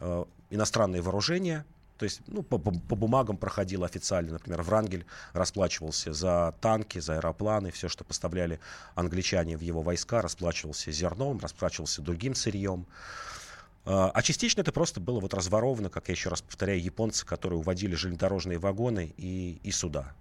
[0.00, 1.64] э, иностранные вооружения,
[1.98, 7.70] то есть ну, по, по, бумагам проходил официально, например, Врангель расплачивался за танки, за аэропланы,
[7.70, 8.58] все, что поставляли
[8.94, 12.86] англичане в его войска, расплачивался зерном, расплачивался другим сырьем.
[13.84, 17.60] А, а частично это просто было вот разворовано, как я еще раз повторяю, японцы, которые
[17.60, 20.14] уводили железнодорожные вагоны и, и суда.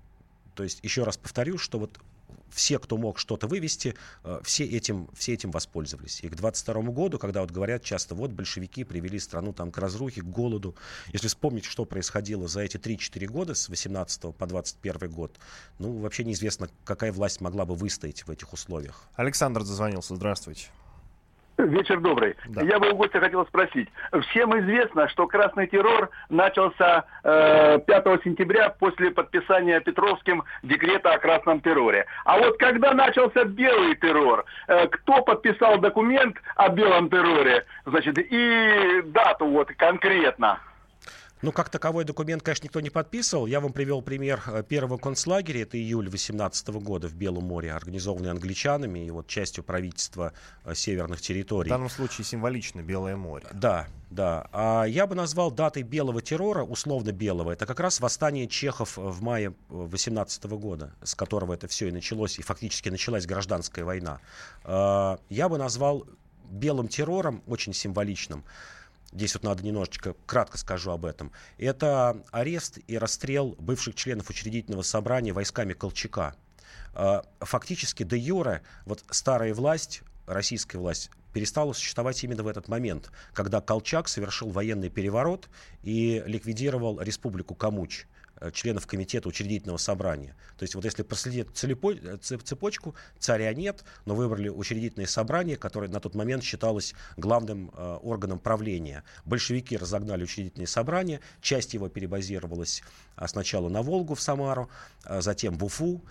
[0.54, 2.00] То есть, еще раз повторю, что вот
[2.50, 6.22] все, кто мог что-то вывести, э, все этим, все этим воспользовались.
[6.22, 10.22] И к 22 году, когда вот говорят часто, вот большевики привели страну там к разрухе,
[10.22, 10.76] к голоду.
[11.12, 15.40] Если вспомнить, что происходило за эти 3-4 года, с 18 по 21 год,
[15.80, 19.04] ну, вообще неизвестно, какая власть могла бы выстоять в этих условиях.
[19.16, 20.68] Александр зазвонился, здравствуйте.
[21.68, 22.36] Вечер добрый.
[22.48, 22.62] Да.
[22.62, 23.90] Я бы у гостя хотел спросить.
[24.30, 31.62] Всем известно, что красный террор начался э, 5 сентября после подписания Петровским декрета о красном
[31.62, 32.06] терроре.
[32.26, 39.02] А вот когда начался белый террор, э, кто подписал документ о белом терроре, значит, и
[39.06, 40.60] дату вот конкретно?
[41.44, 43.48] Ну, как таковой документ, конечно, никто не подписывал.
[43.48, 45.64] Я вам привел пример э, первого концлагеря.
[45.64, 50.32] Это июль 18 года в Белом море, организованный англичанами и вот частью правительства
[50.64, 51.68] э, северных территорий.
[51.68, 53.46] В данном случае символично Белое море.
[53.52, 54.48] Да, да.
[54.54, 59.22] А я бы назвал датой белого террора, условно белого, это как раз восстание чехов в
[59.22, 64.22] мае 18 года, с которого это все и началось, и фактически началась гражданская война.
[64.64, 66.08] А, я бы назвал
[66.50, 68.46] белым террором, очень символичным,
[69.14, 74.82] здесь вот надо немножечко кратко скажу об этом, это арест и расстрел бывших членов учредительного
[74.82, 76.36] собрания войсками Колчака.
[76.94, 83.12] А, фактически де юре вот старая власть, российская власть, перестала существовать именно в этот момент,
[83.34, 85.50] когда Колчак совершил военный переворот
[85.82, 88.06] и ликвидировал республику Камуч.
[88.38, 90.36] Э, членов комитета учредительного собрания.
[90.58, 96.00] То есть вот если проследить э, цепочку, царя нет, но выбрали учредительное собрание, которое на
[96.00, 99.04] тот момент считалось главным э, органом правления.
[99.26, 102.82] Большевики разогнали учредительное собрание, часть его перебазировалась
[103.16, 104.70] а, сначала на Волгу в Самару,
[105.04, 106.02] а затем в Уфу,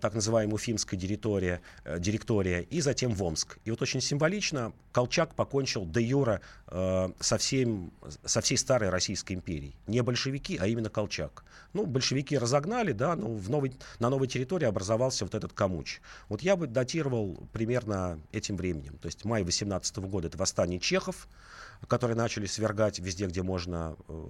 [0.00, 3.58] так называемая Уфимская директория, э, директория, и затем в Омск.
[3.64, 7.92] И вот очень символично Колчак покончил де юра э, со, всем,
[8.24, 9.74] со всей старой Российской империей.
[9.86, 11.44] Не большевики, а именно Колчак.
[11.72, 16.00] Ну, большевики разогнали, да, но в новой, на новой территории образовался вот этот Камуч.
[16.28, 18.98] Вот я бы датировал примерно этим временем.
[18.98, 21.28] То есть май 18 года это восстание чехов,
[21.88, 24.26] которые начали свергать везде, где можно, э,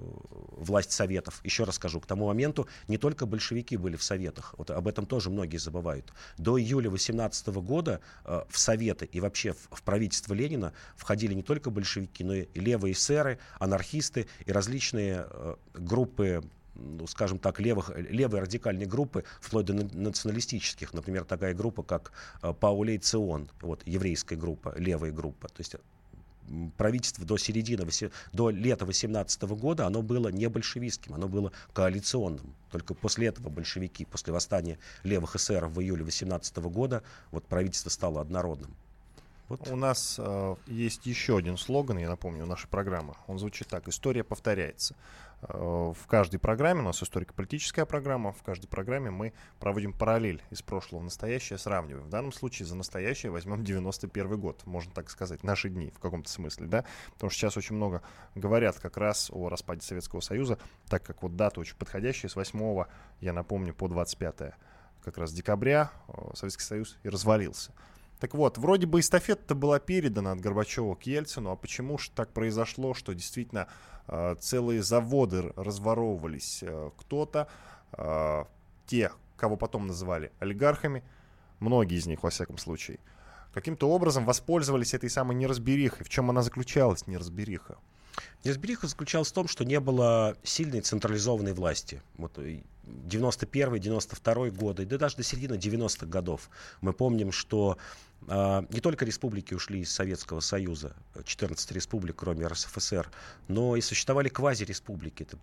[0.56, 1.40] власть советов.
[1.44, 5.06] Еще раз скажу, к тому моменту не только большевики были в советах, вот об этом
[5.06, 6.12] тоже многие забывают.
[6.38, 11.70] До июля 18 года э, в советы и вообще в, правительство Ленина входили не только
[11.70, 16.42] большевики, но и левые эсеры, анархисты и различные э, группы
[16.74, 20.94] ну, скажем так, левых, левые радикальные группы, вплоть до националистических.
[20.94, 22.12] Например, такая группа, как
[22.60, 25.48] Паулей Цион, вот, еврейская группа, левая группа.
[25.48, 25.76] То есть
[26.76, 27.86] правительство до середины,
[28.32, 32.54] до лета 18 года, оно было не большевистским, оно было коалиционным.
[32.70, 38.20] Только после этого большевики, после восстания левых эсеров в июле 18 года, вот правительство стало
[38.20, 38.74] однородным.
[39.48, 39.68] Вот.
[39.68, 43.14] У нас э, есть еще один слоган, я напомню, нашей программы.
[43.26, 43.86] Он звучит так.
[43.86, 44.94] История повторяется.
[45.42, 50.62] Э, в каждой программе, у нас историко-политическая программа, в каждой программе мы проводим параллель из
[50.62, 52.06] прошлого в настоящее, сравниваем.
[52.06, 56.30] В данном случае за настоящее возьмем 91 год, можно так сказать, наши дни в каком-то
[56.30, 56.84] смысле, да,
[57.14, 58.02] потому что сейчас очень много
[58.34, 62.84] говорят как раз о распаде Советского Союза, так как вот дата очень подходящая, с 8
[63.20, 64.54] я напомню, по 25
[65.02, 67.72] как раз декабря э, Советский Союз и развалился.
[68.22, 72.32] Так вот, вроде бы эстафета была передана от Горбачева к Ельцину, а почему же так
[72.32, 73.66] произошло, что действительно
[74.06, 77.48] э, целые заводы разворовывались э, кто-то,
[77.90, 78.44] э,
[78.86, 81.02] те, кого потом называли олигархами,
[81.58, 83.00] многие из них, во всяком случае,
[83.52, 86.06] каким-то образом воспользовались этой самой неразберихой.
[86.06, 87.76] В чем она заключалась, неразбериха?
[88.44, 92.02] Неразбериха заключалась в том, что не было сильной централизованной власти.
[92.16, 96.50] Вот 91-92 годы, да даже до середины 90-х годов.
[96.80, 97.78] Мы помним, что э,
[98.28, 100.94] не только республики ушли из Советского Союза,
[101.24, 103.10] 14 республик, кроме РСФСР,
[103.48, 105.22] но и существовали квазиреспублики.
[105.22, 105.38] Это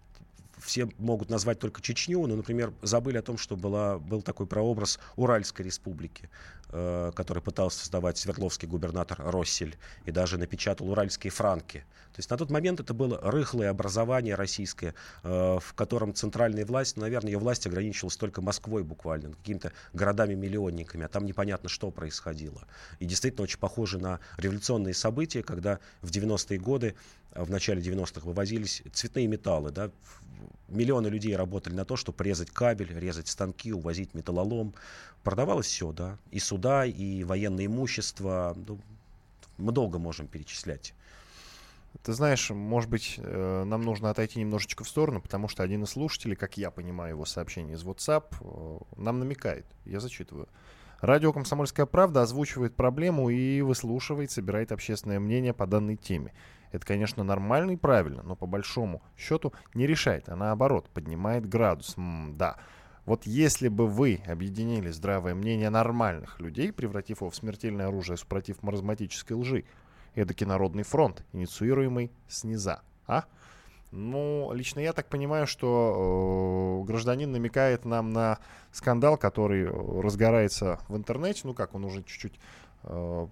[0.59, 4.99] все могут назвать только Чечню, но, например, забыли о том, что была, был такой прообраз
[5.15, 6.29] Уральской республики,
[6.69, 11.85] э, который пытался создавать Свердловский губернатор Россель и даже напечатал уральские франки.
[12.13, 16.97] То есть на тот момент это было рыхлое образование российское, э, в котором центральная власть,
[16.97, 22.63] ну, наверное, ее власть ограничивалась только Москвой буквально, какими-то городами-миллионниками, а там непонятно, что происходило.
[22.99, 26.95] И действительно очень похоже на революционные события, когда в 90-е годы,
[27.31, 29.91] э, в начале 90-х вывозились цветные металлы, да,
[30.69, 34.73] миллионы людей работали на то, чтобы резать кабель, резать станки, увозить металлолом.
[35.23, 36.17] Продавалось все, да.
[36.31, 38.55] И суда, и военное имущество.
[38.67, 38.79] Ну,
[39.57, 40.93] мы долго можем перечислять.
[42.03, 45.89] Ты знаешь, может быть, э, нам нужно отойти немножечко в сторону, потому что один из
[45.89, 49.65] слушателей, как я понимаю его сообщение из WhatsApp, э, нам намекает.
[49.85, 50.47] Я зачитываю.
[51.01, 56.33] Радио «Комсомольская правда» озвучивает проблему и выслушивает, собирает общественное мнение по данной теме.
[56.73, 61.97] Это, конечно, нормально и правильно, но по большому счету не решает, а наоборот, поднимает градус.
[61.97, 62.57] М да.
[63.05, 68.61] Вот если бы вы объединили здравое мнение нормальных людей, превратив его в смертельное оружие супротив
[68.61, 69.63] маразматической лжи,
[70.15, 73.23] эдакий народный фронт, инициируемый сниза, а?
[73.91, 78.37] Ну, лично я так понимаю, что э, гражданин намекает нам на
[78.71, 81.41] скандал, который разгорается в интернете.
[81.45, 82.39] Ну как, он уже чуть-чуть
[82.83, 83.27] э,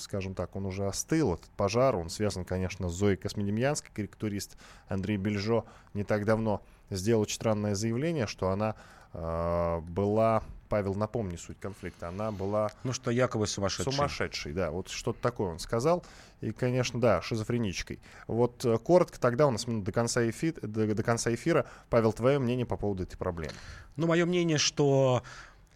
[0.00, 4.56] скажем так, он уже остыл, этот пожар, он связан, конечно, с Зоей Космодемьянской, карикатурист
[4.88, 8.74] Андрей Бельжо не так давно сделал очень странное заявление, что она э,
[9.12, 12.08] была Павел, напомни суть конфликта.
[12.08, 12.70] Она была...
[12.84, 13.92] Ну, что якобы сумасшедшей.
[13.92, 14.70] Сумасшедшей, да.
[14.70, 16.04] Вот что-то такое он сказал.
[16.40, 18.00] И, конечно, да, шизофреничкой.
[18.26, 20.54] Вот э, коротко тогда у нас минут до конца, эфи...
[20.62, 21.66] до, до конца эфира.
[21.90, 23.54] Павел, твое мнение по поводу этой проблемы?
[23.96, 25.22] Ну, мое мнение, что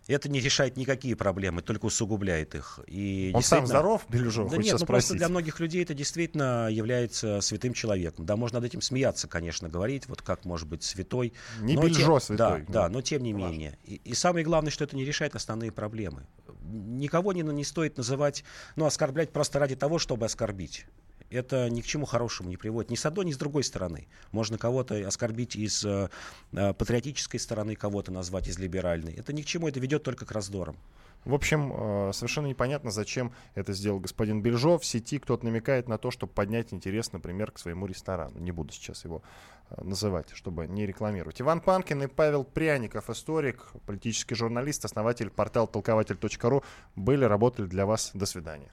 [0.06, 2.80] это не решает никакие проблемы, только усугубляет их.
[2.86, 7.40] И Он сам здоров, Белюжев, Да нет, ну просто для многих людей это действительно является
[7.40, 8.26] святым человеком.
[8.26, 11.32] Да, можно над этим смеяться, конечно, говорить, вот как может быть святой.
[11.60, 12.36] Не но Бельжо святой.
[12.36, 13.46] Да, ну, да, но тем не важно.
[13.46, 13.78] менее.
[13.84, 16.26] И, и самое главное, что это не решает основные проблемы.
[16.64, 18.44] Никого не, не стоит называть,
[18.76, 20.86] ну, оскорблять просто ради того, чтобы оскорбить
[21.32, 22.90] это ни к чему хорошему не приводит.
[22.90, 24.06] Ни с одной, ни с другой стороны.
[24.30, 26.08] Можно кого-то оскорбить из э,
[26.52, 29.14] э, патриотической стороны, кого-то назвать из либеральной.
[29.14, 30.76] Это ни к чему, это ведет только к раздорам.
[31.24, 34.82] В общем, э, совершенно непонятно, зачем это сделал господин Бельжов.
[34.82, 38.38] В сети кто-то намекает на то, чтобы поднять интерес, например, к своему ресторану.
[38.40, 39.22] Не буду сейчас его
[39.70, 41.40] э, называть, чтобы не рекламировать.
[41.40, 46.64] Иван Панкин и Павел Пряников, историк, политический журналист, основатель портала толкователь.ру,
[46.96, 48.10] были, работали для вас.
[48.14, 48.72] До свидания.